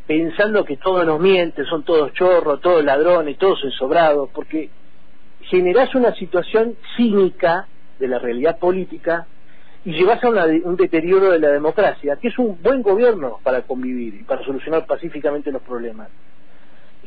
pensando 0.08 0.66
que 0.66 0.78
todos 0.78 1.06
nos 1.06 1.20
mienten 1.20 1.66
son 1.66 1.84
todos 1.84 2.12
chorros 2.14 2.60
todos 2.60 2.84
ladrones 2.84 3.38
todos 3.38 3.64
ensobrados 3.64 4.32
porque 4.34 4.72
generás 5.42 5.94
una 5.94 6.12
situación 6.16 6.76
cínica 6.98 7.68
de 8.02 8.08
la 8.08 8.20
realidad 8.20 8.60
política 8.60 9.28
y 9.86 9.94
llevas 9.94 10.24
a 10.24 10.30
un 10.30 10.76
deterioro 10.76 11.32
de 11.32 11.40
la 11.40 11.50
democracia, 11.50 12.18
que 12.18 12.28
es 12.28 12.38
un 12.38 12.62
buen 12.62 12.82
gobierno 12.82 13.40
para 13.44 13.62
convivir 13.62 14.16
y 14.16 14.24
para 14.24 14.44
solucionar 14.44 14.86
pacíficamente 14.86 15.52
los 15.52 15.62
problemas. 15.62 16.10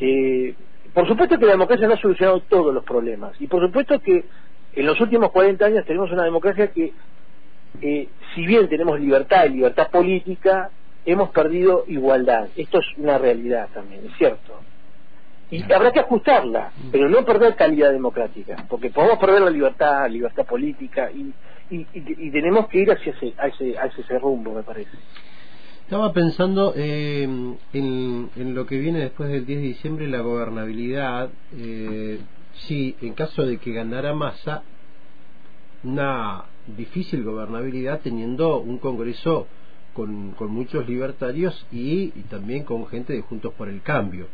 Eh, 0.01 0.55
por 0.93 1.07
supuesto 1.07 1.39
que 1.39 1.47
la 1.47 1.53
democracia 1.53 1.87
no 1.87 1.95
ha 1.95 2.01
solucionado 2.01 2.41
todos 2.41 2.73
los 2.73 2.85
problemas 2.85 3.33
y 3.41 3.47
por 3.47 3.65
supuesto 3.65 4.01
que 4.01 4.25
en 4.75 4.87
los 4.87 5.01
últimos 5.01 5.31
40 5.31 5.67
años 5.67 5.85
tenemos 5.87 6.11
una 6.11 6.25
democracia 6.25 6.69
que, 6.69 6.93
eh, 7.83 8.09
si 8.35 8.47
bien 8.47 8.69
tenemos 8.69 8.99
libertad 8.99 9.45
y 9.47 9.51
libertad 9.51 9.91
política, 9.91 10.71
hemos 11.05 11.31
perdido 11.31 11.85
igualdad. 11.87 12.49
Esto 12.57 12.79
es 12.79 12.87
una 12.97 13.19
realidad 13.19 13.69
también, 13.73 14.07
es 14.07 14.17
cierto 14.17 14.61
y 15.51 15.73
habrá 15.73 15.93
que 15.93 16.01
ajustarla, 16.01 16.73
pero 16.91 17.09
no 17.09 17.25
perder 17.25 17.55
calidad 17.55 17.93
democrática, 17.93 18.65
porque 18.69 18.91
podemos 18.91 19.19
perder 19.19 19.43
la 19.43 19.51
libertad, 19.51 20.09
libertad 20.11 20.45
política, 20.47 21.11
y, 21.11 21.33
y, 21.71 22.31
tenemos 22.31 22.69
que 22.69 22.79
ir 22.79 22.91
hacia 22.91 23.13
ese, 23.13 23.35
a 23.39 23.49
ese, 23.49 23.79
a 23.79 23.87
ese 23.87 24.19
rumbo, 24.19 24.55
me 24.55 24.63
parece. 24.63 24.91
Estaba 25.83 26.13
pensando 26.13 26.73
eh, 26.77 27.25
en, 27.25 28.31
en, 28.37 28.55
lo 28.55 28.65
que 28.67 28.79
viene 28.79 29.01
después 29.01 29.29
del 29.29 29.45
10 29.45 29.61
de 29.61 29.67
diciembre, 29.67 30.09
la 30.09 30.21
gobernabilidad. 30.21 31.29
Eh, 31.57 32.21
sí, 32.67 32.97
en 33.03 33.13
caso 33.13 33.45
de 33.45 33.59
que 33.59 33.73
ganara 33.73 34.15
Massa, 34.15 34.63
una 35.83 36.45
difícil 36.67 37.23
gobernabilidad 37.23 38.01
teniendo 38.03 38.59
un 38.61 38.79
Congreso 38.79 39.47
con, 39.93 40.33
con 40.33 40.51
muchos 40.51 40.89
libertarios 40.89 41.67
y 41.71 42.09
también 42.31 42.65
con 42.65 42.87
gente 42.87 43.13
de 43.13 43.21
Juntos 43.21 43.53
por 43.53 43.69
el 43.69 43.83
Cambio. 43.83 44.27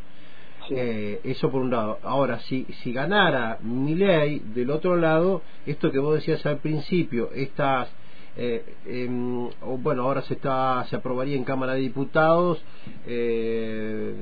Eh, 0.71 1.21
eso 1.25 1.51
por 1.51 1.63
un 1.63 1.71
lado. 1.71 1.99
Ahora, 2.03 2.39
si, 2.41 2.65
si 2.83 2.93
ganara 2.93 3.59
ley 3.63 4.41
del 4.55 4.71
otro 4.71 4.97
lado, 4.97 5.43
esto 5.67 5.91
que 5.91 5.99
vos 5.99 6.15
decías 6.15 6.45
al 6.47 6.59
principio, 6.59 7.31
estas 7.35 7.89
eh, 8.37 8.77
em, 8.87 9.49
bueno, 9.83 10.05
ahora 10.05 10.23
se 10.23 10.35
está 10.35 10.85
se 10.89 10.97
aprobaría 10.97 11.37
en 11.37 11.45
Cámara 11.45 11.75
de 11.75 11.81
Diputados, 11.81 12.63
eh, 13.07 14.15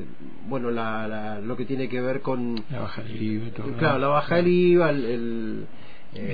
bueno, 0.49 0.71
la, 0.71 1.41
lo 1.43 1.57
que 1.57 1.67
tiene 1.67 1.89
que 1.89 2.01
ver 2.01 2.23
con 2.23 2.57
la 2.71 2.81
baja 2.81 3.03
del 3.03 3.23
IVA, 3.23 3.51
claro, 3.79 3.99
la 3.99 4.09
baja 4.09 4.37
del 4.37 4.49
IVA, 4.49 4.91
el, 4.91 5.67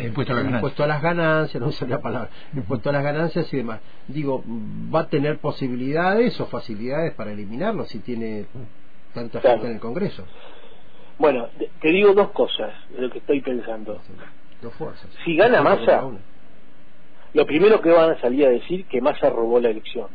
impuesto, 0.07 0.85
a 0.85 0.87
las 0.87 1.03
ganancias, 1.03 1.61
no 1.61 1.73
sé 1.73 1.89
la 1.89 2.01
palabra, 2.01 2.31
impuesto 2.55 2.91
a 2.91 2.93
las 2.93 3.03
ganancias 3.03 3.53
y 3.53 3.57
demás. 3.57 3.81
Digo, 4.07 4.45
¿va 4.95 5.01
a 5.01 5.09
tener 5.09 5.39
posibilidades 5.39 6.41
o 6.41 6.47
facilidades 6.47 7.13
para 7.15 7.33
eliminarlo 7.33 7.85
si 7.87 7.99
tiene 7.99 8.47
tanta 9.15 9.41
gente 9.41 9.67
en 9.67 9.73
el 9.75 9.81
Congreso. 9.81 10.25
Bueno, 11.19 11.49
te 11.81 11.89
digo 11.89 12.13
dos 12.13 12.31
cosas 12.31 12.73
de 12.91 13.03
lo 13.03 13.11
que 13.11 13.19
estoy 13.19 13.41
pensando. 13.41 14.01
Dos 14.61 14.75
fuerzas. 14.75 15.09
Si 15.25 15.37
gana 15.37 15.63
Massa, 15.63 16.05
lo 17.33 17.47
primero 17.47 17.81
que 17.81 17.91
van 17.91 18.11
a 18.11 18.21
salir 18.21 18.47
a 18.47 18.51
decir 18.51 18.87
que 18.87 19.01
Massa 19.01 19.31
robó 19.31 19.61
la 19.61 19.71
elección. 19.71 20.09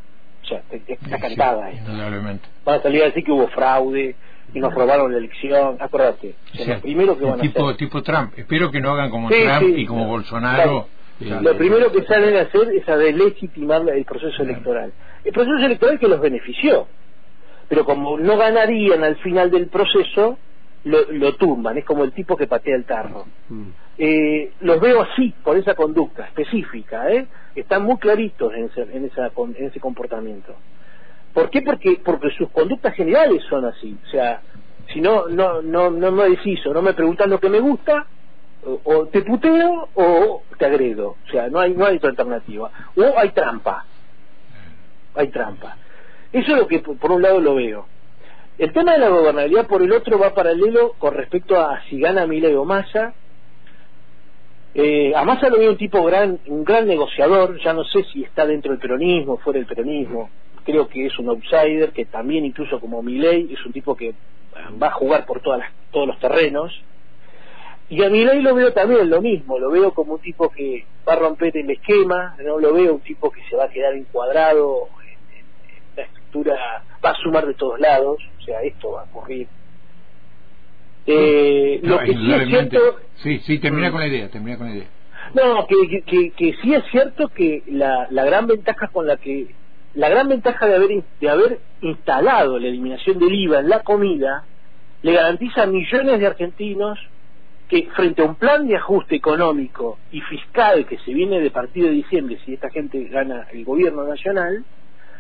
O 0.44 0.46
sea, 0.46 0.62
está 0.72 1.20
cantada 1.20 1.72
esto. 1.72 1.92
Van 2.66 2.80
a 2.80 2.82
salir 2.82 3.04
a 3.04 3.06
decir 3.06 3.24
que 3.24 3.32
hubo 3.32 3.48
fraude, 3.50 4.16
que 4.52 4.60
nos 4.60 4.74
robaron 4.74 5.12
la 5.12 5.20
elección. 5.20 5.78
Acuérdate, 5.80 6.36
lo 6.66 6.82
primero 6.82 7.18
que 7.18 7.26
van 7.26 7.40
a 7.40 7.44
hacer. 7.44 7.78
Tipo 7.78 8.04
Trump. 8.04 8.34
Espero 8.38 8.72
que 8.72 8.82
no 8.82 8.92
hagan 8.92 9.10
como 9.10 9.30
Trump 9.30 9.78
y 9.78 9.86
como 9.86 10.08
Bolsonaro. 10.08 10.88
lo 11.20 11.58
primero 11.58 11.92
que 11.92 12.04
salen 12.04 12.36
a 12.36 12.42
hacer 12.42 12.74
es 12.74 12.88
a 12.90 12.98
delegitimar 12.98 13.88
el 13.90 14.06
proceso 14.06 14.44
electoral. 14.44 14.92
El 15.24 15.32
proceso 15.32 15.66
electoral 15.66 16.00
que 16.00 16.08
los 16.08 16.20
benefició 16.20 16.88
pero 17.70 17.86
como 17.86 18.18
no 18.18 18.38
ganarían 18.38 19.04
al 19.04 19.16
final 19.18 19.52
del 19.52 19.68
proceso, 19.68 20.38
lo, 20.84 21.36
tumban, 21.36 21.78
es 21.78 21.86
como 21.86 22.04
el 22.04 22.12
tipo 22.12 22.36
que 22.36 22.48
patea 22.48 22.76
el 22.76 22.86
tarro. 22.86 23.26
Mm. 23.50 23.70
Eh, 23.98 24.54
los 24.62 24.80
veo 24.80 25.02
así, 25.02 25.34
por 25.44 25.58
esa 25.58 25.76
conducta 25.76 26.26
específica, 26.26 27.10
¿eh? 27.12 27.28
están 27.56 27.84
muy 27.84 27.98
claritos 27.98 28.54
en 28.54 28.66
ese, 28.66 28.82
en, 28.82 29.06
esa, 29.06 29.32
en 29.38 29.66
ese 29.66 29.80
comportamiento. 29.80 30.56
¿Por 31.34 31.50
qué? 31.50 31.62
Porque, 31.62 32.02
porque 32.04 32.32
sus 32.32 32.50
conductas 32.50 32.96
generales 32.96 33.44
son 33.50 33.66
así. 33.66 33.96
O 34.04 34.10
sea, 34.10 34.42
si 34.92 35.02
no, 35.02 35.28
no, 35.28 35.62
no, 35.62 35.92
no 35.92 36.12
me 36.12 36.30
decís 36.30 36.60
no 36.66 36.82
me 36.82 36.94
preguntas 36.94 37.28
lo 37.28 37.40
que 37.40 37.50
me 37.50 37.60
gusta, 37.60 38.08
o, 38.64 39.06
te 39.08 39.22
puteo 39.22 39.90
o 39.94 40.44
te 40.58 40.66
agredo. 40.66 41.16
O 41.26 41.32
sea, 41.32 41.50
no 41.50 41.60
hay, 41.60 41.74
no 41.74 41.86
hay 41.86 41.98
otra 41.98 42.10
alternativa. 42.10 42.72
O 42.96 43.18
hay 43.18 43.30
trampa. 43.30 43.86
Hay 45.16 45.28
trampa. 45.30 45.78
Eso 46.32 46.52
es 46.54 46.60
lo 46.60 46.68
que 46.68 46.80
por 46.80 47.12
un 47.12 47.22
lado 47.22 47.40
lo 47.40 47.56
veo. 47.56 47.88
El 48.60 48.74
tema 48.74 48.92
de 48.92 49.00
la 49.00 49.08
gobernabilidad 49.08 49.68
por 49.68 49.82
el 49.82 49.92
otro 49.94 50.20
va 50.20 50.34
paralelo 50.34 50.94
con 51.00 51.14
respecto 51.14 51.58
a 51.58 51.82
si 51.90 51.98
gana 51.98 52.28
Milei 52.28 52.54
o 52.56 52.66
Massa. 52.66 53.14
Eh, 54.76 55.14
a 55.16 55.24
Massa 55.24 55.50
lo 55.50 55.58
veo 55.58 55.72
un 55.72 55.78
tipo 55.78 56.04
gran, 56.04 56.40
un 56.48 56.66
gran 56.66 56.86
negociador, 56.86 57.58
ya 57.64 57.74
no 57.74 57.86
sé 57.86 58.04
si 58.12 58.24
está 58.24 58.46
dentro 58.46 58.72
del 58.72 58.82
peronismo, 58.82 59.38
fuera 59.38 59.60
del 59.60 59.66
peronismo, 59.66 60.30
creo 60.66 60.90
que 60.90 61.06
es 61.06 61.18
un 61.18 61.30
outsider, 61.30 61.92
que 61.92 62.06
también 62.06 62.44
incluso 62.44 62.82
como 62.82 63.02
Milei 63.02 63.52
es 63.52 63.66
un 63.66 63.72
tipo 63.72 63.96
que 63.96 64.14
va 64.82 64.88
a 64.88 64.92
jugar 64.92 65.26
por 65.26 65.42
todas 65.42 65.62
todos 65.92 66.08
los 66.08 66.20
terrenos. 66.20 66.72
Y 67.88 68.04
a 68.04 68.10
Milei 68.10 68.42
lo 68.42 68.54
veo 68.54 68.74
también 68.74 69.10
lo 69.10 69.22
mismo, 69.22 69.58
lo 69.58 69.72
veo 69.72 69.94
como 69.94 70.16
un 70.16 70.20
tipo 70.20 70.50
que 70.50 70.86
va 71.08 71.14
a 71.14 71.16
romper 71.16 71.56
el 71.58 71.70
esquema, 71.72 72.36
no 72.44 72.60
lo 72.60 72.74
veo 72.74 72.96
un 72.96 73.00
tipo 73.00 73.32
que 73.32 73.42
se 73.50 73.56
va 73.56 73.64
a 73.64 73.70
quedar 73.70 73.94
encuadrado 73.94 74.90
va 76.36 77.10
a 77.12 77.16
sumar 77.16 77.46
de 77.46 77.54
todos 77.54 77.80
lados, 77.80 78.18
o 78.40 78.42
sea, 78.42 78.62
esto 78.62 78.92
va 78.92 79.02
a 79.02 79.04
ocurrir. 79.06 79.48
Eh, 81.06 81.80
lo 81.84 82.00
que 82.00 82.14
sí 82.14 82.34
es 82.34 82.48
cierto... 82.48 82.80
Sí, 83.16 83.40
sí, 83.40 83.60
termina 83.60 83.92
con 83.92 84.00
la 84.00 84.08
idea, 84.08 84.30
termina 84.30 84.58
con 84.58 84.68
la 84.68 84.76
idea. 84.76 84.88
No, 85.34 85.66
que, 85.68 86.04
que, 86.06 86.32
que, 86.32 86.56
sí 86.62 86.74
es 86.74 86.84
cierto 86.92 87.30
que 87.30 87.64
la, 87.68 88.08
la 88.10 88.26
gran 88.26 88.48
ventaja 88.48 88.88
con 88.88 89.06
la 89.08 89.18
que 89.18 89.48
la 89.94 90.10
gran 90.10 90.28
ventaja 90.28 90.66
de 90.66 90.76
haber 90.76 91.04
de 91.20 91.30
haber 91.30 91.60
instalado 91.82 92.60
la 92.60 92.68
eliminación 92.68 93.20
del 93.20 93.34
IVA 93.34 93.60
en 93.60 93.70
la 93.70 93.82
comida 93.82 94.46
le 95.02 95.14
garantiza 95.14 95.64
a 95.64 95.66
millones 95.66 96.20
de 96.20 96.28
argentinos 96.28 97.00
que 97.68 97.88
frente 97.96 98.22
a 98.22 98.26
un 98.26 98.36
plan 98.36 98.68
de 98.68 98.76
ajuste 98.76 99.16
económico 99.16 100.00
y 100.12 100.22
fiscal 100.22 100.86
que 100.86 100.98
se 101.00 101.14
viene 101.14 101.40
de 101.40 101.52
partir 101.52 101.84
de 101.84 101.92
diciembre 101.92 102.40
si 102.46 102.54
esta 102.54 102.70
gente 102.70 103.04
gana 103.06 103.48
el 103.52 103.64
gobierno 103.66 104.04
nacional 104.06 104.64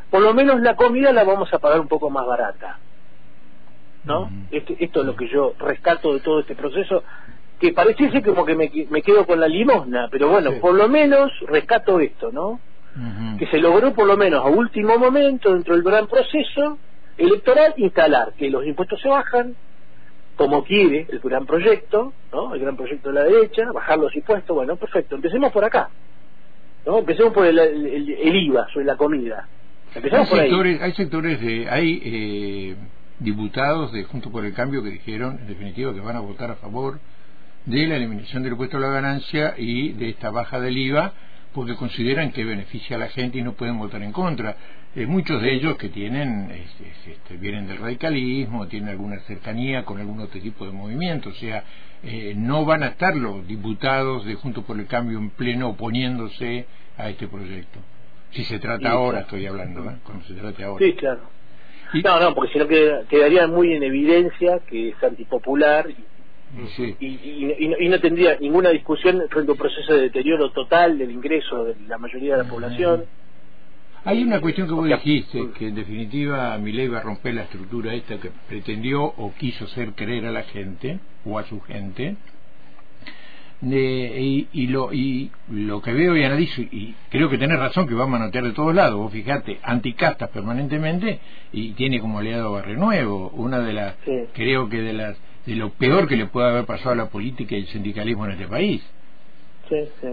por 0.09 0.21
lo 0.21 0.33
menos 0.33 0.61
la 0.61 0.75
comida 0.75 1.11
la 1.11 1.23
vamos 1.23 1.53
a 1.53 1.59
pagar 1.59 1.79
un 1.79 1.87
poco 1.87 2.09
más 2.09 2.25
barata. 2.25 2.79
¿No? 4.05 4.29
Este, 4.49 4.77
esto 4.83 5.01
es 5.01 5.05
lo 5.05 5.15
que 5.15 5.27
yo 5.27 5.53
rescato 5.59 6.13
de 6.13 6.21
todo 6.21 6.39
este 6.39 6.55
proceso, 6.55 7.03
que 7.59 7.73
pareciese 7.73 8.21
como 8.21 8.45
que 8.45 8.55
me, 8.55 8.71
me 8.89 9.01
quedo 9.01 9.25
con 9.25 9.39
la 9.39 9.47
limosna, 9.47 10.07
pero 10.09 10.29
bueno, 10.29 10.51
por 10.61 10.73
lo 10.73 10.87
menos 10.87 11.31
rescato 11.47 11.99
esto, 11.99 12.31
¿no? 12.31 12.59
que 13.37 13.47
se 13.47 13.59
logró 13.59 13.93
por 13.93 14.07
lo 14.07 14.17
menos 14.17 14.43
a 14.43 14.49
último 14.49 14.97
momento, 14.97 15.53
dentro 15.53 15.75
del 15.75 15.83
gran 15.83 16.07
proceso 16.07 16.77
electoral, 17.17 17.73
instalar 17.77 18.33
que 18.33 18.49
los 18.49 18.65
impuestos 18.65 18.99
se 19.01 19.09
bajan, 19.09 19.55
como 20.35 20.63
quiere 20.63 21.05
el 21.09 21.19
gran 21.19 21.45
proyecto, 21.45 22.13
¿no? 22.33 22.55
el 22.55 22.61
gran 22.61 22.75
proyecto 22.75 23.09
de 23.09 23.15
la 23.15 23.23
derecha, 23.23 23.71
bajar 23.71 23.99
los 23.99 24.15
impuestos, 24.15 24.55
bueno, 24.55 24.75
perfecto, 24.75 25.15
empecemos 25.15 25.51
por 25.51 25.63
acá. 25.63 25.89
¿no? 26.85 26.99
Empecemos 26.99 27.33
por 27.33 27.45
el, 27.45 27.59
el, 27.59 28.35
IVA 28.35 28.67
sobre 28.73 28.85
la 28.85 28.95
comida. 28.95 29.47
Hay, 29.95 30.01
por 30.09 30.27
sectores, 30.27 30.81
hay 30.81 30.93
sectores 30.93 31.41
de... 31.41 31.69
hay 31.69 32.01
eh, 32.03 32.75
diputados 33.19 33.91
de 33.91 34.03
Junto 34.05 34.31
por 34.31 34.45
el 34.45 34.53
Cambio 34.53 34.81
que 34.83 34.89
dijeron, 34.89 35.39
en 35.41 35.47
definitiva, 35.47 35.93
que 35.93 35.99
van 35.99 36.15
a 36.15 36.21
votar 36.21 36.51
a 36.51 36.55
favor 36.55 36.99
de 37.65 37.87
la 37.87 37.97
eliminación 37.97 38.43
del 38.43 38.53
impuesto 38.53 38.77
a 38.77 38.79
la 38.79 38.89
ganancia 38.89 39.55
y 39.57 39.91
de 39.93 40.09
esta 40.09 40.29
baja 40.29 40.59
del 40.59 40.77
IVA 40.77 41.13
porque 41.53 41.75
consideran 41.75 42.31
que 42.31 42.45
beneficia 42.45 42.95
a 42.95 42.99
la 42.99 43.07
gente 43.07 43.39
y 43.39 43.41
no 43.41 43.53
pueden 43.53 43.77
votar 43.77 44.01
en 44.03 44.11
contra. 44.11 44.55
Eh, 44.95 45.05
muchos 45.05 45.41
de 45.41 45.53
ellos 45.53 45.77
que 45.77 45.89
tienen 45.89 46.51
este, 46.51 47.37
vienen 47.37 47.67
del 47.67 47.77
radicalismo, 47.77 48.67
tienen 48.67 48.89
alguna 48.89 49.19
cercanía 49.21 49.83
con 49.83 49.99
algún 49.99 50.19
otro 50.19 50.39
tipo 50.39 50.65
de 50.65 50.71
movimiento, 50.71 51.29
o 51.29 51.33
sea, 51.33 51.63
eh, 52.03 52.33
no 52.35 52.65
van 52.65 52.83
a 52.83 52.87
estar 52.87 53.15
los 53.15 53.45
diputados 53.47 54.25
de 54.25 54.35
Juntos 54.35 54.63
por 54.63 54.79
el 54.79 54.87
Cambio 54.87 55.17
en 55.17 55.31
pleno 55.31 55.69
oponiéndose 55.69 56.65
a 56.97 57.09
este 57.09 57.27
proyecto. 57.27 57.79
Si 58.31 58.43
se 58.43 58.59
trata 58.59 58.91
ahora, 58.91 59.21
estoy 59.21 59.45
hablando, 59.45 59.89
¿eh? 59.89 59.95
cuando 60.03 60.25
se 60.25 60.33
trate 60.33 60.63
ahora. 60.63 60.85
Sí, 60.85 60.93
claro. 60.93 61.21
No, 62.03 62.19
no, 62.19 62.35
porque 62.35 62.53
si 62.53 62.59
no 62.59 62.67
quedaría 62.67 63.47
muy 63.47 63.73
en 63.73 63.83
evidencia 63.83 64.59
que 64.59 64.89
es 64.89 65.03
antipopular 65.03 65.87
y, 66.99 67.87
no, 67.89 67.99
tendría 67.99 68.37
ninguna 68.39 68.69
discusión 68.69 69.23
frente 69.29 69.51
a 69.51 69.53
un 69.53 69.57
proceso 69.57 69.93
de 69.93 70.01
deterioro 70.01 70.51
total 70.51 70.97
del 70.97 71.11
ingreso 71.11 71.65
de 71.65 71.75
la 71.87 71.97
mayoría 71.97 72.37
de 72.37 72.43
la 72.43 72.49
población. 72.49 73.05
Hay 74.05 74.23
una 74.23 74.39
cuestión 74.39 74.67
que 74.67 74.73
vos 74.73 74.87
dijiste, 74.87 75.49
que 75.57 75.67
en 75.67 75.75
definitiva 75.75 76.57
Milei 76.57 76.87
va 76.87 76.99
a 76.99 77.01
romper 77.01 77.33
la 77.33 77.43
estructura 77.43 77.93
esta 77.93 78.17
que 78.17 78.31
pretendió 78.47 79.03
o 79.03 79.33
quiso 79.37 79.65
hacer 79.65 79.93
creer 79.93 80.25
a 80.25 80.31
la 80.31 80.43
gente 80.43 80.99
o 81.25 81.37
a 81.37 81.43
su 81.43 81.59
gente. 81.61 82.15
Y, 83.61 84.67
lo, 84.67 84.93
y 84.93 85.31
lo 85.49 85.81
que 85.81 85.93
veo 85.93 86.15
y 86.15 86.23
analizo, 86.23 86.61
y 86.61 86.95
creo 87.09 87.29
que 87.29 87.37
tenés 87.37 87.59
razón 87.59 87.87
que 87.87 87.93
va 87.93 88.05
a 88.05 88.07
manotear 88.07 88.45
de 88.45 88.53
todos 88.53 88.73
lados, 88.73 88.97
vos 88.97 89.11
fijate, 89.11 89.59
anticastas 89.63 90.29
permanentemente 90.29 91.19
y 91.51 91.71
tiene 91.73 91.99
como 91.99 92.19
aliado 92.19 92.49
a 92.49 92.61
Barrio 92.61 92.77
Nuevo, 92.77 93.29
una 93.35 93.59
de 93.59 93.73
las, 93.73 93.95
creo 94.33 94.69
que 94.69 94.81
de 94.81 94.93
las 94.93 95.17
de 95.45 95.55
lo 95.55 95.71
peor 95.71 96.07
que 96.07 96.15
le 96.15 96.27
puede 96.27 96.49
haber 96.49 96.65
pasado 96.65 96.91
a 96.91 96.95
la 96.95 97.09
política 97.09 97.55
y 97.55 97.61
el 97.61 97.67
sindicalismo 97.67 98.25
en 98.25 98.31
este 98.31 98.47
país. 98.47 98.83
Sí, 99.67 99.77
sí. 99.99 100.07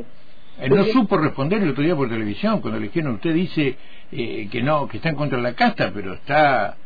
Él 0.61 0.75
no 0.75 0.85
supo 0.87 1.19
responder 1.19 1.62
el 1.62 1.71
otro 1.71 1.85
día 1.85 1.95
por 1.95 2.09
televisión 2.09 2.61
cuando 2.61 2.81
le 2.81 2.87
dijeron 2.87 3.17
usted 3.17 3.35
dice 3.35 3.76
eh, 4.11 4.49
que 4.50 4.62
no 4.62 4.88
que 4.88 4.97
está 4.97 5.11
en 5.11 5.17
contra 5.17 5.37
de 5.37 5.43
la 5.43 5.53
casta 5.53 5.91
pero 5.93 6.15
está 6.15 6.79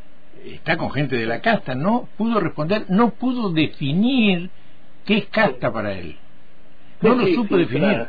está 0.45 0.77
con 0.77 0.91
gente 0.91 1.17
de 1.17 1.27
la 1.27 1.41
casta 1.41 1.77
no 1.77 2.09
pudo 2.17 2.41
responder 2.41 2.87
no 2.89 3.11
pudo 3.11 3.53
definir 3.53 4.51
qué 5.05 5.19
es 5.19 5.27
casta 5.27 5.73
para 5.73 5.93
él 5.93 6.17
no 7.01 7.15
lo 7.15 7.27
supo 7.27 7.57
definir 7.57 8.09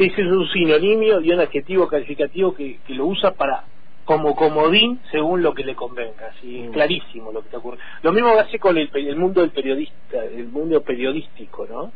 sí, 0.00 0.10
sí 0.16 0.20
es 0.22 0.26
un 0.26 0.48
sinónimo 0.48 1.20
y 1.20 1.30
un 1.30 1.40
adjetivo 1.40 1.86
calificativo 1.86 2.54
que, 2.54 2.78
que 2.86 2.94
lo 2.94 3.06
usa 3.06 3.32
para 3.32 3.64
como 4.04 4.34
comodín 4.34 5.00
según 5.12 5.42
lo 5.42 5.54
que 5.54 5.62
le 5.62 5.74
convenga, 5.74 6.32
así 6.36 6.64
mm. 6.68 6.72
clarísimo 6.72 7.30
lo 7.32 7.42
que 7.42 7.50
te 7.50 7.56
ocurre. 7.58 7.78
Lo 8.02 8.12
mismo 8.12 8.30
hace 8.30 8.58
con 8.58 8.76
el, 8.76 8.90
mundo 9.16 9.42
del 9.42 9.50
periodista, 9.50 10.24
el 10.24 10.48
mundo 10.48 10.82
periodístico, 10.82 11.66
¿no? 11.70 11.92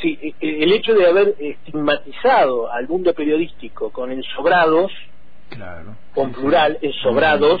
Sí, 0.00 0.18
e, 0.22 0.34
e, 0.40 0.62
el 0.62 0.72
hecho 0.72 0.94
de 0.94 1.06
haber 1.06 1.34
estigmatizado 1.38 2.72
al 2.72 2.88
mundo 2.88 3.12
periodístico 3.12 3.90
con 3.90 4.10
ensobrados, 4.10 4.90
claro, 5.50 5.96
con 6.14 6.32
plural, 6.32 6.78
ensobrados, 6.80 7.60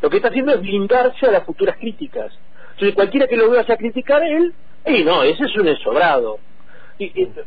lo 0.00 0.08
que 0.08 0.16
está 0.16 0.28
haciendo 0.28 0.54
es 0.54 0.60
blindarse 0.60 1.26
a 1.26 1.32
las 1.32 1.44
futuras 1.44 1.76
críticas. 1.76 2.32
Entonces 2.72 2.94
cualquiera 2.94 3.26
que 3.26 3.36
lo 3.36 3.50
vea 3.50 3.64
a 3.68 3.76
criticar 3.76 4.22
él, 4.22 4.54
y 4.86 5.04
no, 5.04 5.22
ese 5.22 5.44
es 5.44 5.56
un 5.56 5.68
ensobrado. 5.68 6.38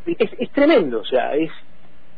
Es, 0.06 0.30
es 0.40 0.52
tremendo, 0.52 1.00
o 1.00 1.06
sea, 1.06 1.36
es 1.36 1.52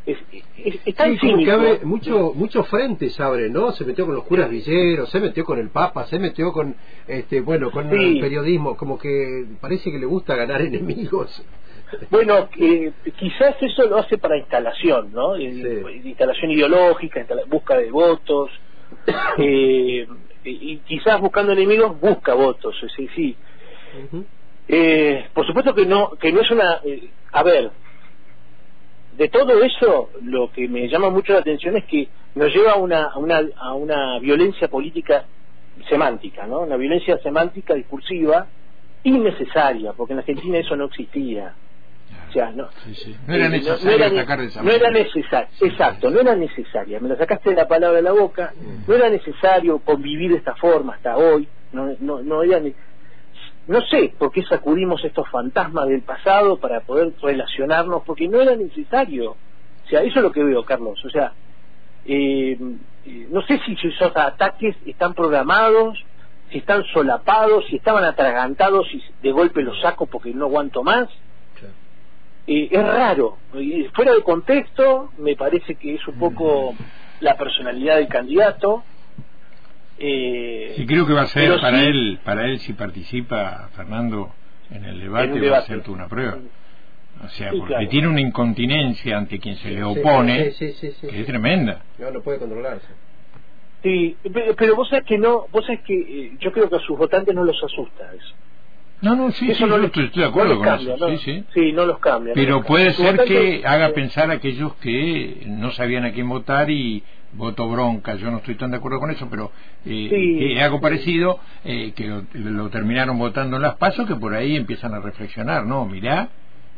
es, 0.08 0.96
que 0.96 1.52
abre 1.52 1.80
mucho, 1.84 2.32
muchos 2.34 2.68
frentes 2.70 3.20
abre, 3.20 3.50
¿no? 3.50 3.74
Se 3.74 3.84
metió 3.84 4.06
con 4.06 4.16
los 4.16 4.24
curas 4.24 4.50
villeros, 4.50 5.10
se 5.10 5.20
metió 5.20 5.44
con 5.44 5.60
el 5.60 5.70
Papa, 5.70 6.06
se 6.06 6.18
metió 6.18 6.54
con, 6.54 6.76
este, 7.08 7.42
bueno, 7.42 7.72
con 7.72 7.90
el 7.90 8.20
periodismo, 8.20 8.78
como 8.78 8.98
que 8.98 9.46
parece 9.60 9.92
que 9.92 10.00
le 10.00 10.06
gusta 10.06 10.36
ganar 10.36 10.62
enemigos. 10.62 11.44
Bueno, 12.10 12.50
eh, 12.58 12.92
quizás 13.18 13.56
eso 13.62 13.86
lo 13.88 13.98
hace 13.98 14.18
para 14.18 14.38
instalación, 14.38 15.12
¿no? 15.12 15.36
Eh, 15.36 16.02
instalación 16.04 16.52
ideológica, 16.52 17.26
busca 17.48 17.78
de 17.78 17.92
votos, 17.92 18.50
eh, 19.38 20.08
y 20.46 20.78
quizás 20.78 21.20
buscando 21.20 21.52
enemigos 21.52 22.00
busca 22.00 22.34
votos, 22.34 22.76
sí, 22.96 23.10
sí. 23.14 23.36
Por 25.34 25.46
supuesto 25.46 25.74
que 25.74 25.86
no, 25.86 26.12
que 26.20 26.32
no 26.32 26.42
es 26.42 26.52
una, 26.52 26.82
a 27.32 27.44
ver, 27.44 27.72
de 29.18 29.30
todo 29.30 29.64
eso, 29.64 30.12
lo 30.22 30.52
que 30.52 30.68
me 30.68 30.88
llama 30.88 31.10
mucho 31.10 31.34
la 31.34 31.40
atención 31.40 31.76
es 31.76 31.86
que 31.86 32.08
nos 32.36 32.54
lleva 32.54 32.74
a 32.74 32.76
una, 32.76 33.06
a 33.06 33.18
una, 33.18 33.42
a 33.58 33.74
una 33.74 34.20
violencia 34.20 34.68
política 34.68 35.26
semántica, 35.90 36.46
¿no? 36.46 36.60
Una 36.60 36.78
violencia 36.78 37.18
semántica 37.20 37.74
discursiva 37.74 38.48
innecesaria, 39.04 39.94
porque 39.94 40.14
en 40.14 40.20
Argentina 40.20 40.60
eso 40.60 40.76
no 40.76 40.86
existía. 40.86 41.54
O 42.30 42.32
sea, 42.32 42.52
no, 42.52 42.70
era 43.28 43.50
necesario 43.50 43.86
no, 43.86 44.72
era, 44.72 44.92
necesario, 44.92 45.48
exacto, 45.62 46.10
no 46.10 46.20
era 46.20 46.36
necesaria. 46.36 47.00
Me 47.00 47.10
la 47.10 47.18
sacaste 47.18 47.52
de 47.52 47.56
la 47.56 47.68
palabra 47.68 47.98
de 47.98 48.04
la 48.04 48.12
boca. 48.12 48.54
No 48.86 48.94
era 48.94 49.10
necesario 49.10 49.80
convivir 49.80 50.32
de 50.32 50.38
esta 50.38 50.56
forma 50.56 50.96
hasta 50.96 51.18
hoy. 51.18 51.48
No, 51.72 51.96
no, 52.00 52.22
no 52.22 52.44
era 52.44 52.60
no 53.68 53.82
sé 53.82 54.14
por 54.18 54.32
qué 54.32 54.44
sacudimos 54.44 55.04
estos 55.04 55.28
fantasmas 55.30 55.88
del 55.88 56.02
pasado 56.02 56.58
para 56.58 56.82
poder 56.82 57.14
relacionarnos, 57.22 58.04
porque 58.06 58.28
no 58.28 58.42
era 58.42 58.56
necesario. 58.56 59.32
O 59.32 59.90
sea, 59.90 60.02
eso 60.04 60.20
es 60.20 60.24
lo 60.24 60.32
que 60.32 60.44
veo, 60.44 60.64
Carlos. 60.64 61.04
O 61.04 61.10
sea, 61.10 61.34
eh, 62.06 62.58
eh, 63.06 63.28
no 63.30 63.42
sé 63.42 63.60
si 63.66 63.74
esos 63.74 64.16
ataques 64.16 64.76
están 64.86 65.14
programados, 65.14 66.02
si 66.50 66.60
están 66.60 66.86
solapados, 66.94 67.66
si 67.70 67.76
estaban 67.76 68.06
atragantados 68.06 68.88
y 68.94 69.04
de 69.22 69.32
golpe 69.32 69.62
los 69.62 69.80
saco 69.82 70.06
porque 70.06 70.34
no 70.34 70.46
aguanto 70.46 70.84
más. 70.84 71.10
Eh, 72.48 72.70
es 72.72 72.82
raro. 72.82 73.38
Fuera 73.94 74.14
de 74.14 74.24
contexto, 74.24 75.12
me 75.18 75.36
parece 75.36 75.76
que 75.76 75.96
es 75.96 76.08
un 76.08 76.18
poco 76.18 76.74
la 77.20 77.36
personalidad 77.36 77.98
del 77.98 78.08
candidato 78.08 78.84
eh, 80.00 80.74
sí, 80.76 80.86
creo 80.86 81.06
que 81.08 81.14
va 81.14 81.24
a 81.24 81.28
ser 81.28 81.60
para 81.60 81.84
él, 81.84 82.20
para 82.24 82.46
él 82.46 82.60
si 82.60 82.74
participa 82.74 83.70
Fernando 83.76 84.32
en 84.72 84.86
el 84.86 85.00
debate, 85.00 85.50
va 85.50 85.60
a 85.60 85.62
ser 85.62 85.82
una 85.90 86.08
prueba. 86.08 86.38
O 87.24 87.30
sea, 87.30 87.52
porque 87.58 87.88
tiene 87.88 88.08
una 88.08 88.22
incontinencia 88.22 89.18
ante 89.18 89.40
quien 89.40 89.56
se 89.58 89.72
le 89.72 89.84
opone 89.84 90.54
que 90.54 91.20
es 91.22 91.26
tremenda. 91.26 91.82
No, 91.98 92.12
no 92.12 92.22
puede 92.22 92.38
controlarse. 92.38 92.88
Sí, 93.84 94.18
pero, 94.58 94.76
vos 94.76 94.90
sabés 94.90 95.06
que 95.06 95.18
no, 95.18 95.48
vos 95.52 95.66
sabés 95.66 95.82
que 95.82 95.94
eh, 95.94 96.32
yo 96.40 96.52
creo 96.52 96.70
que 96.70 96.76
a 96.76 96.80
sus 96.80 96.98
votantes 96.98 97.34
no 97.34 97.44
los 97.44 97.64
asusta 97.64 98.12
eso. 98.14 98.36
No, 99.02 99.16
no, 99.16 99.32
sí, 99.32 99.54
sí, 99.54 99.64
no 99.64 99.78
estoy, 99.78 100.10
de 100.10 100.26
acuerdo 100.26 100.58
con 100.58 100.68
eso. 100.68 101.10
Sí, 101.10 101.18
sí. 101.18 101.44
sí, 101.54 101.72
no 101.72 101.86
los 101.86 102.00
cambia. 102.00 102.34
Pero 102.34 102.64
puede 102.64 102.94
ser 102.94 103.24
que 103.26 103.62
haga 103.66 103.90
pensar 103.94 104.32
a 104.32 104.36
aquellos 104.36 104.74
que 104.76 105.44
no 105.46 105.72
sabían 105.72 106.06
a 106.06 106.12
quién 106.12 106.28
votar 106.28 106.70
y 106.72 107.04
voto 107.34 107.68
bronca, 107.68 108.16
yo 108.16 108.32
no 108.32 108.38
estoy 108.38 108.56
tan 108.56 108.72
de 108.72 108.78
acuerdo 108.78 109.00
con 109.00 109.12
eso, 109.12 109.28
pero 109.30 109.52
eh, 109.86 110.60
algo 110.62 110.82
parecido, 110.82 111.40
eh, 111.64 111.94
que 111.96 112.08
lo, 112.34 112.70
terminaron 112.70 113.20
votando 113.20 113.58
en 113.58 113.62
las 113.62 113.76
pasos, 113.76 114.08
que 114.08 114.16
por 114.16 114.34
ahí 114.34 114.56
empiezan 114.56 114.94
a 114.94 115.00
reflexionar, 115.00 115.66
¿no? 115.66 115.86
Mirá 115.86 116.30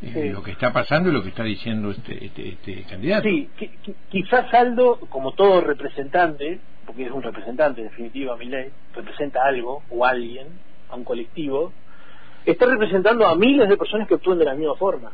eh, 0.02 0.32
lo 0.34 0.44
que 0.44 0.52
está 0.52 0.74
pasando 0.74 1.10
y 1.10 1.14
lo 1.14 1.24
que 1.24 1.30
está 1.30 1.44
diciendo 1.44 1.92
este, 1.92 2.26
este, 2.26 2.50
este 2.50 2.84
candidato. 2.84 3.28
Sí, 3.28 3.50
quizás 4.10 4.54
Aldo, 4.54 5.00
como 5.10 5.34
todo 5.34 5.62
representante, 5.62 6.60
porque 6.86 7.06
es 7.06 7.12
un 7.12 7.24
representante 7.24 7.82
en 7.82 7.88
definitiva, 7.88 8.36
ley, 8.38 8.70
representa 8.94 9.46
algo 9.46 9.84
o 9.90 10.06
alguien, 10.06 10.48
a 10.90 10.96
un 10.96 11.04
colectivo, 11.04 11.72
está 12.52 12.66
representando 12.66 13.28
a 13.28 13.36
miles 13.36 13.70
de 13.70 13.78
personas 13.78 14.08
que 14.08 14.16
actúan 14.16 14.40
de 14.40 14.46
la 14.46 14.56
misma 14.56 14.76
forma. 14.76 15.12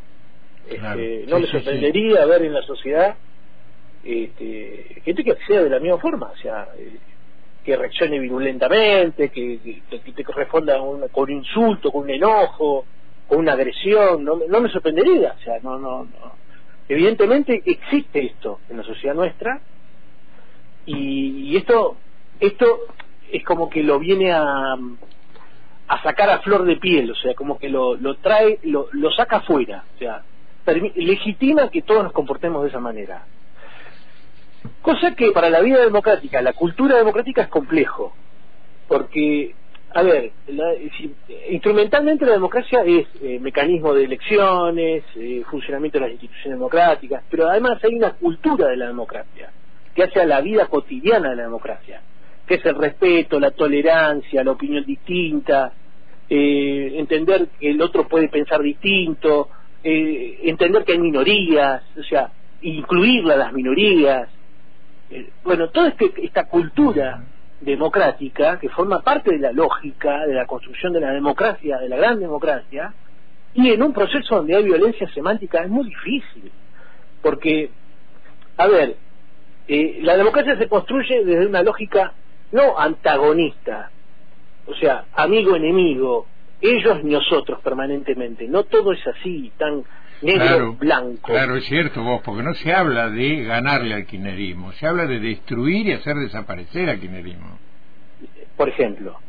Este, 0.67 1.25
no 1.27 1.39
les 1.39 1.49
sorprendería 1.49 2.25
ver 2.25 2.43
en 2.43 2.53
la 2.53 2.63
sociedad 2.63 3.15
este, 4.03 5.01
gente 5.03 5.23
que 5.23 5.31
acceda 5.31 5.63
de 5.63 5.69
la 5.69 5.79
misma 5.79 5.97
forma, 5.97 6.27
o 6.27 6.37
sea, 6.37 6.67
eh, 6.77 6.97
que 7.63 7.75
reaccione 7.75 8.19
virulentamente, 8.19 9.29
que, 9.29 9.81
te 9.89 10.23
corresponda 10.23 10.77
con 11.11 11.23
un 11.23 11.31
insulto, 11.31 11.91
con 11.91 12.03
un 12.03 12.11
enojo, 12.11 12.85
con 13.27 13.39
una 13.39 13.53
agresión, 13.53 14.23
no, 14.23 14.39
no 14.47 14.61
me 14.61 14.69
sorprendería, 14.69 15.35
o 15.39 15.43
sea, 15.43 15.59
no, 15.63 15.79
no, 15.79 16.03
no. 16.03 16.35
Evidentemente 16.87 17.63
existe 17.65 18.27
esto 18.27 18.59
en 18.69 18.77
la 18.77 18.83
sociedad 18.83 19.15
nuestra 19.15 19.59
y, 20.85 21.57
esto, 21.57 21.97
esto 22.39 22.81
es 23.31 23.43
como 23.43 23.71
que 23.71 23.81
lo 23.81 23.97
viene 23.97 24.31
a, 24.31 24.75
a 25.87 26.01
sacar 26.01 26.29
a 26.29 26.39
flor 26.39 26.65
de 26.65 26.77
piel, 26.77 27.11
o 27.11 27.15
sea, 27.15 27.33
como 27.35 27.59
que 27.59 27.69
lo, 27.69 27.95
lo 27.95 28.15
trae, 28.15 28.59
lo, 28.63 28.87
lo 28.91 29.11
saca 29.11 29.37
afuera, 29.37 29.83
o 29.95 29.99
sea, 29.99 30.23
legitima 30.95 31.69
que 31.69 31.83
todos 31.83 32.03
nos 32.03 32.11
comportemos 32.11 32.63
de 32.63 32.69
esa 32.69 32.79
manera. 32.79 33.23
Cosa 34.81 35.15
que 35.15 35.31
para 35.31 35.49
la 35.49 35.61
vida 35.61 35.79
democrática, 35.79 36.41
la 36.41 36.53
cultura 36.53 36.97
democrática 36.97 37.43
es 37.43 37.49
complejo, 37.49 38.15
porque, 38.87 39.53
a 39.93 40.01
ver, 40.01 40.31
instrumentalmente 41.49 42.25
la 42.25 42.33
democracia 42.33 42.83
es 42.83 43.07
eh, 43.21 43.39
mecanismo 43.39 43.93
de 43.93 44.05
elecciones, 44.05 45.03
eh, 45.15 45.43
funcionamiento 45.49 45.99
de 45.99 46.05
las 46.05 46.11
instituciones 46.13 46.57
democráticas, 46.57 47.23
pero 47.29 47.47
además 47.47 47.83
hay 47.83 47.95
una 47.95 48.13
cultura 48.13 48.67
de 48.67 48.77
la 48.77 48.87
democracia 48.87 49.51
que 49.93 50.03
hace 50.03 50.19
a 50.19 50.25
la 50.25 50.41
vida 50.41 50.65
cotidiana 50.65 51.29
de 51.29 51.35
la 51.37 51.43
democracia, 51.43 52.01
que 52.45 52.55
es 52.55 52.65
el 52.65 52.75
respeto, 52.75 53.39
la 53.39 53.51
tolerancia, 53.51 54.43
la 54.43 54.51
opinión 54.51 54.85
distinta, 54.85 55.73
eh, 56.29 56.93
entender 56.95 57.47
que 57.59 57.71
el 57.71 57.81
otro 57.81 58.07
puede 58.07 58.29
pensar 58.29 58.61
distinto, 58.61 59.49
entender 59.83 60.83
que 60.83 60.93
hay 60.93 60.99
minorías, 60.99 61.83
o 61.95 62.03
sea, 62.03 62.31
incluirla 62.61 63.35
a 63.35 63.37
las 63.37 63.53
minorías, 63.53 64.27
eh, 65.09 65.29
bueno, 65.43 65.69
toda 65.69 65.89
este, 65.89 66.11
esta 66.23 66.45
cultura 66.45 67.23
democrática 67.61 68.59
que 68.59 68.69
forma 68.69 69.01
parte 69.01 69.31
de 69.31 69.39
la 69.39 69.51
lógica 69.51 70.25
de 70.25 70.33
la 70.33 70.45
construcción 70.45 70.93
de 70.93 71.01
la 71.01 71.11
democracia, 71.11 71.77
de 71.77 71.89
la 71.89 71.97
gran 71.97 72.19
democracia, 72.19 72.93
y 73.53 73.69
en 73.69 73.83
un 73.83 73.93
proceso 73.93 74.35
donde 74.35 74.55
hay 74.55 74.63
violencia 74.63 75.07
semántica 75.13 75.63
es 75.63 75.69
muy 75.69 75.85
difícil, 75.85 76.51
porque, 77.21 77.69
a 78.57 78.67
ver, 78.67 78.97
eh, 79.67 79.99
la 80.01 80.17
democracia 80.17 80.57
se 80.57 80.67
construye 80.67 81.23
desde 81.23 81.47
una 81.47 81.63
lógica 81.63 82.13
no 82.51 82.77
antagonista, 82.79 83.91
o 84.67 84.73
sea, 84.75 85.05
amigo-enemigo, 85.13 86.27
ellos 86.61 86.99
y 87.03 87.07
nosotros 87.07 87.59
permanentemente, 87.61 88.47
no 88.47 88.63
todo 88.63 88.93
es 88.93 89.05
así, 89.07 89.51
tan 89.57 89.83
negro, 90.21 90.73
blanco. 90.73 91.31
Claro, 91.31 91.55
es 91.55 91.65
cierto 91.65 92.03
vos, 92.03 92.21
porque 92.23 92.43
no 92.43 92.53
se 92.55 92.73
habla 92.73 93.09
de 93.09 93.43
ganarle 93.43 93.93
al 93.93 94.05
kirchnerismo, 94.05 94.71
se 94.73 94.87
habla 94.87 95.05
de 95.05 95.19
destruir 95.19 95.87
y 95.87 95.93
hacer 95.93 96.15
desaparecer 96.15 96.89
al 96.89 96.99
kirchnerismo. 96.99 97.59
Por 98.57 98.69
ejemplo, 98.69 99.19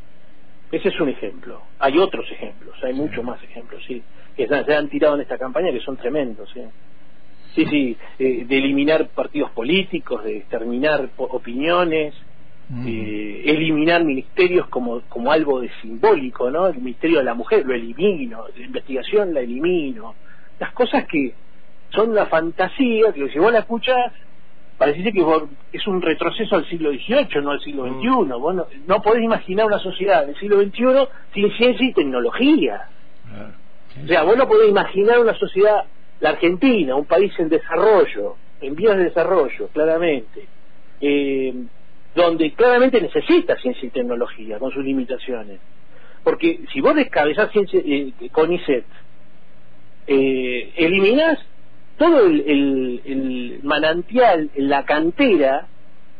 ese 0.70 0.88
es 0.88 1.00
un 1.00 1.08
ejemplo. 1.08 1.62
Hay 1.78 1.98
otros 1.98 2.30
ejemplos, 2.30 2.76
hay 2.82 2.94
muchos 2.94 3.24
más 3.24 3.42
ejemplos, 3.42 3.82
sí, 3.86 4.02
que 4.36 4.46
se 4.46 4.74
han 4.74 4.88
tirado 4.88 5.16
en 5.16 5.22
esta 5.22 5.38
campaña 5.38 5.72
que 5.72 5.80
son 5.80 5.96
tremendos, 5.96 6.48
sí. 6.52 6.62
Sí, 7.54 7.64
sí, 7.66 7.96
eh, 8.18 8.44
de 8.46 8.58
eliminar 8.58 9.08
partidos 9.08 9.50
políticos, 9.52 10.22
de 10.24 10.38
exterminar 10.38 11.08
opiniones, 11.16 12.14
eh, 12.68 13.42
eliminar 13.44 14.04
ministerios 14.04 14.66
como, 14.68 15.02
como 15.02 15.30
algo 15.30 15.60
de 15.60 15.70
simbólico, 15.80 16.50
¿no? 16.50 16.66
El 16.66 16.78
ministerio 16.78 17.18
de 17.18 17.24
la 17.24 17.34
mujer 17.34 17.64
lo 17.64 17.74
elimino, 17.74 18.44
la 18.56 18.64
investigación 18.64 19.32
la 19.32 19.40
elimino, 19.40 20.14
las 20.58 20.72
cosas 20.72 21.06
que 21.06 21.32
son 21.90 22.10
una 22.10 22.26
fantasía, 22.26 23.12
que 23.12 23.28
si 23.28 23.38
vos 23.38 23.52
la 23.52 23.60
escuchás, 23.60 24.12
parece 24.78 25.12
que 25.12 25.24
es 25.72 25.86
un 25.86 26.02
retroceso 26.02 26.56
al 26.56 26.68
siglo 26.68 26.90
XVIII, 26.90 27.42
no 27.42 27.52
al 27.52 27.60
siglo 27.60 27.86
XXI. 27.86 28.08
Mm. 28.08 28.40
Vos 28.40 28.54
no, 28.86 29.02
podés 29.02 29.22
imaginar 29.22 29.66
una 29.66 29.78
sociedad 29.78 30.26
del 30.26 30.36
siglo 30.36 30.60
XXI 30.60 31.08
sin 31.34 31.50
ciencia 31.52 31.86
y 31.86 31.92
tecnología. 31.92 32.88
O 34.02 34.06
sea, 34.06 34.24
vos 34.24 34.36
no 34.36 34.46
podés 34.46 34.68
imaginar 34.68 35.20
una 35.20 35.34
sociedad, 35.34 35.84
la 36.20 36.30
Argentina, 36.30 36.94
un 36.94 37.06
país 37.06 37.32
en 37.38 37.48
desarrollo, 37.48 38.36
en 38.60 38.74
vías 38.74 38.96
de 38.96 39.04
desarrollo, 39.04 39.68
claramente, 39.72 40.46
eh, 41.00 41.54
donde 42.16 42.52
claramente 42.54 43.00
necesita 43.00 43.56
ciencia 43.58 43.86
y 43.86 43.90
tecnología, 43.90 44.58
con 44.58 44.72
sus 44.72 44.82
limitaciones. 44.82 45.60
Porque 46.24 46.60
si 46.72 46.80
vos 46.80 46.96
descabezás 46.96 47.52
ciencia, 47.52 47.80
eh, 47.84 48.12
CONICET, 48.32 48.84
eh, 50.08 50.72
eliminas 50.76 51.38
todo 51.98 52.26
el, 52.26 53.02
el, 53.04 53.60
manantial, 53.62 54.50
la 54.56 54.84
cantera 54.84 55.66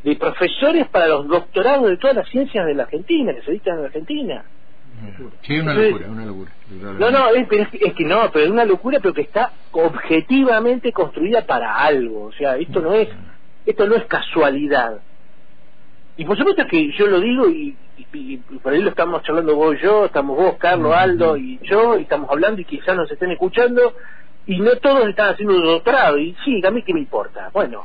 de 0.04 0.16
profesores 0.16 0.86
para 0.88 1.08
los 1.08 1.26
doctorados 1.28 1.88
de 1.88 1.96
todas 1.96 2.14
las 2.14 2.28
ciencias 2.28 2.66
de 2.66 2.74
la 2.74 2.84
Argentina, 2.84 3.34
que 3.34 3.42
se 3.42 3.52
dictan 3.52 3.76
en 3.76 3.80
la 3.80 3.86
Argentina. 3.86 4.44
Sí, 5.42 5.58
una 5.58 5.74
locura, 5.74 6.06
una 6.08 6.24
locura. 6.26 6.50
No, 6.98 7.10
no, 7.10 7.28
es, 7.30 7.48
es, 7.50 7.94
que 7.94 8.04
no, 8.04 8.30
pero 8.32 8.44
es 8.44 8.50
una 8.50 8.64
locura, 8.64 8.98
pero 9.00 9.12
que 9.12 9.22
está 9.22 9.52
objetivamente 9.72 10.92
construida 10.92 11.46
para 11.46 11.74
algo. 11.74 12.24
O 12.24 12.32
sea, 12.32 12.56
esto 12.56 12.80
no 12.80 12.94
es, 12.94 13.08
esto 13.66 13.86
no 13.86 13.96
es 13.96 14.04
casualidad. 14.04 15.00
Y 16.16 16.24
por 16.24 16.36
supuesto 16.36 16.66
que 16.66 16.92
yo 16.92 17.06
lo 17.06 17.20
digo 17.20 17.48
y, 17.48 17.76
por 18.62 18.72
ahí 18.72 18.80
lo 18.80 18.90
estamos 18.90 19.22
charlando 19.22 19.54
vos 19.54 19.76
y 19.76 19.82
yo, 19.82 20.06
estamos 20.06 20.36
vos, 20.36 20.56
Carlos, 20.58 20.94
Aldo 20.94 21.36
y 21.36 21.58
yo, 21.62 21.98
y 21.98 22.02
estamos 22.02 22.30
hablando 22.30 22.60
y 22.60 22.64
quizás 22.64 22.96
nos 22.96 23.10
estén 23.10 23.30
escuchando, 23.30 23.94
y 24.46 24.60
no 24.60 24.76
todos 24.76 25.08
están 25.08 25.30
haciendo 25.30 25.56
un 25.56 25.64
doctorado, 25.64 26.18
y 26.18 26.34
sí, 26.44 26.62
a 26.64 26.70
mí 26.70 26.82
qué 26.82 26.94
me 26.94 27.00
importa, 27.00 27.50
bueno, 27.52 27.82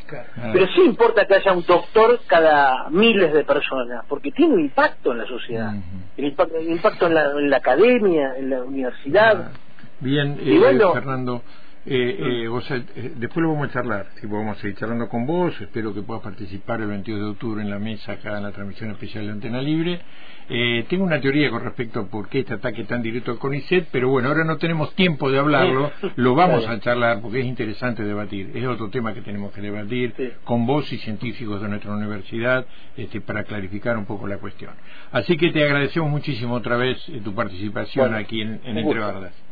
pero 0.54 0.67
sí 0.67 0.82
importa 0.82 1.26
que 1.26 1.36
haya 1.36 1.52
un 1.52 1.65
doctor 1.65 2.20
cada 2.28 2.89
miles 2.89 3.34
de 3.34 3.44
personas, 3.44 4.06
porque 4.08 4.32
tiene 4.32 4.54
un 4.54 4.60
impacto 4.62 5.12
en 5.12 5.17
la 5.17 5.26
sociedad, 5.26 5.74
el, 6.15 6.26
impacto, 6.26 7.08
en, 7.08 7.50
la, 7.50 7.58
academia, 7.58 8.36
en 8.38 8.50
la 8.52 8.63
universidad. 8.63 9.52
Bien, 10.00 10.39
eh, 10.39 10.80
Fernando, 10.94 11.41
eh, 11.84 12.46
eh, 12.48 12.84
eh, 12.96 13.12
después 13.15 13.44
lo 13.44 13.54
vamos 13.54 13.70
a 13.70 13.74
charlar, 13.74 14.06
si 14.20 14.28
vamos 14.28 14.56
a 14.56 14.62
seguir 14.62 14.78
charlando 14.78 15.10
con 15.10 15.26
vos, 15.26 15.60
espero 15.60 15.94
que 15.94 16.04
puedas 16.04 16.22
participar 16.22 16.80
el 16.80 16.88
22 16.88 17.20
de 17.20 17.28
octubre 17.28 17.62
en 17.62 17.72
la 17.72 17.80
mesa 17.80 18.13
acá 18.13 18.38
en 18.38 18.44
la 18.44 18.52
transmisión 18.52 18.91
especial 18.91 19.26
de 19.26 19.32
Antena 19.32 19.62
Libre. 19.62 20.00
Eh, 20.48 20.86
tengo 20.89 21.06
una 21.06 21.20
teoría 21.20 21.50
con 21.50 21.63
respecto 21.63 22.02
a 22.02 22.08
por 22.08 22.30
qué 22.30 22.39
este 22.39 22.54
ataque 22.54 22.84
tan 22.84 23.02
directo 23.02 23.32
al 23.32 23.39
CONICET, 23.39 23.88
pero 23.91 24.10
bueno, 24.10 24.28
ahora 24.28 24.44
no 24.44 24.58
tenemos 24.58 24.94
tiempo 24.94 25.32
de 25.32 25.39
hablarlo, 25.39 25.91
lo 26.17 26.36
vamos 26.36 26.67
a 26.67 26.80
charlar 26.82 27.20
porque 27.22 27.39
es 27.39 27.46
interesante 27.46 28.04
debatir, 28.04 28.52
es 28.54 28.65
otro 28.67 28.89
tema 28.89 29.13
que 29.15 29.22
tenemos 29.22 29.52
que 29.52 29.62
debatir 29.62 30.13
con 30.44 30.67
vos 30.67 30.91
y 30.94 30.98
científicos 31.00 31.62
de 31.62 31.70
nuestra 31.70 31.96
universidad 31.96 32.65
este, 32.96 33.22
para 33.22 33.44
clarificar 33.44 33.98
un 33.98 34.06
poco 34.06 34.28
la 34.28 34.38
cuestión. 34.38 34.74
Así 35.12 35.36
que 35.36 35.52
te 35.52 35.63
agradecemos 35.63 36.12
muchísimo 36.12 36.54
otra 36.54 36.78
vez 36.78 36.98
tu 37.24 37.34
participación 37.34 38.13
aquí 38.13 38.41
en, 38.41 38.60
en 38.65 38.78
Entre 38.78 39.00
Bardas. 39.00 39.51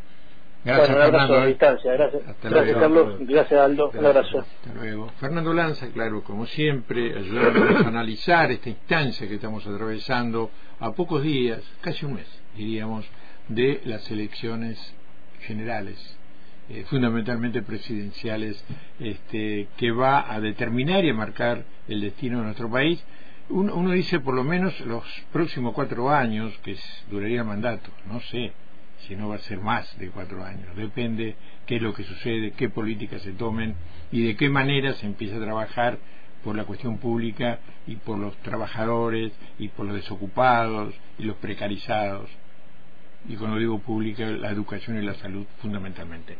Gracias, 0.63 0.89
un 0.89 1.01
abrazo 1.01 1.33
a 1.35 1.45
distancia. 1.45 1.93
Gracias, 1.93 2.23
gracias 2.43 2.77
Carlos. 2.77 3.15
Gracias, 3.21 3.59
Aldo. 3.61 3.91
un 3.91 4.05
abrazo. 4.05 4.39
Hasta 4.39 4.73
luego. 4.73 5.09
Fernando 5.19 5.53
Lanza, 5.53 5.87
claro, 5.91 6.21
como 6.23 6.45
siempre, 6.47 7.17
ayudándonos 7.17 7.85
a 7.85 7.87
analizar 7.87 8.51
esta 8.51 8.69
instancia 8.69 9.27
que 9.27 9.35
estamos 9.35 9.65
atravesando 9.65 10.51
a 10.79 10.91
pocos 10.91 11.23
días, 11.23 11.61
casi 11.81 12.05
un 12.05 12.15
mes, 12.15 12.27
diríamos, 12.57 13.05
de 13.47 13.81
las 13.85 14.09
elecciones 14.11 14.93
generales, 15.41 16.17
eh, 16.69 16.83
fundamentalmente 16.89 17.61
presidenciales, 17.61 18.63
este, 18.99 19.69
que 19.77 19.91
va 19.91 20.31
a 20.31 20.41
determinar 20.41 21.05
y 21.05 21.09
a 21.09 21.13
marcar 21.13 21.63
el 21.87 22.01
destino 22.01 22.39
de 22.39 22.43
nuestro 22.45 22.69
país. 22.69 23.03
Uno, 23.47 23.73
uno 23.75 23.91
dice 23.91 24.19
por 24.19 24.35
lo 24.35 24.43
menos 24.43 24.77
los 24.81 25.03
próximos 25.31 25.73
cuatro 25.73 26.09
años, 26.09 26.55
que 26.63 26.77
duraría 27.09 27.39
el 27.39 27.47
mandato, 27.47 27.89
no 28.05 28.19
sé, 28.19 28.51
si 29.07 29.15
no 29.15 29.29
va 29.29 29.35
a 29.35 29.39
ser 29.39 29.59
más 29.59 29.97
de 29.97 30.09
cuatro 30.09 30.43
años. 30.43 30.75
Depende 30.75 31.35
qué 31.65 31.77
es 31.77 31.81
lo 31.81 31.93
que 31.93 32.03
sucede, 32.03 32.51
qué 32.51 32.69
políticas 32.69 33.21
se 33.21 33.33
tomen 33.33 33.75
y 34.11 34.25
de 34.25 34.35
qué 34.35 34.49
manera 34.49 34.93
se 34.93 35.05
empieza 35.05 35.37
a 35.37 35.41
trabajar 35.41 35.99
por 36.43 36.55
la 36.55 36.63
cuestión 36.63 36.97
pública 36.97 37.59
y 37.85 37.97
por 37.97 38.17
los 38.17 38.35
trabajadores 38.37 39.31
y 39.57 39.67
por 39.69 39.85
los 39.85 39.95
desocupados 39.95 40.93
y 41.17 41.23
los 41.23 41.35
precarizados. 41.37 42.29
Y 43.27 43.35
cuando 43.35 43.57
digo 43.57 43.79
pública, 43.79 44.25
la 44.25 44.49
educación 44.49 44.97
y 44.97 45.05
la 45.05 45.13
salud 45.15 45.45
fundamentalmente. 45.61 46.37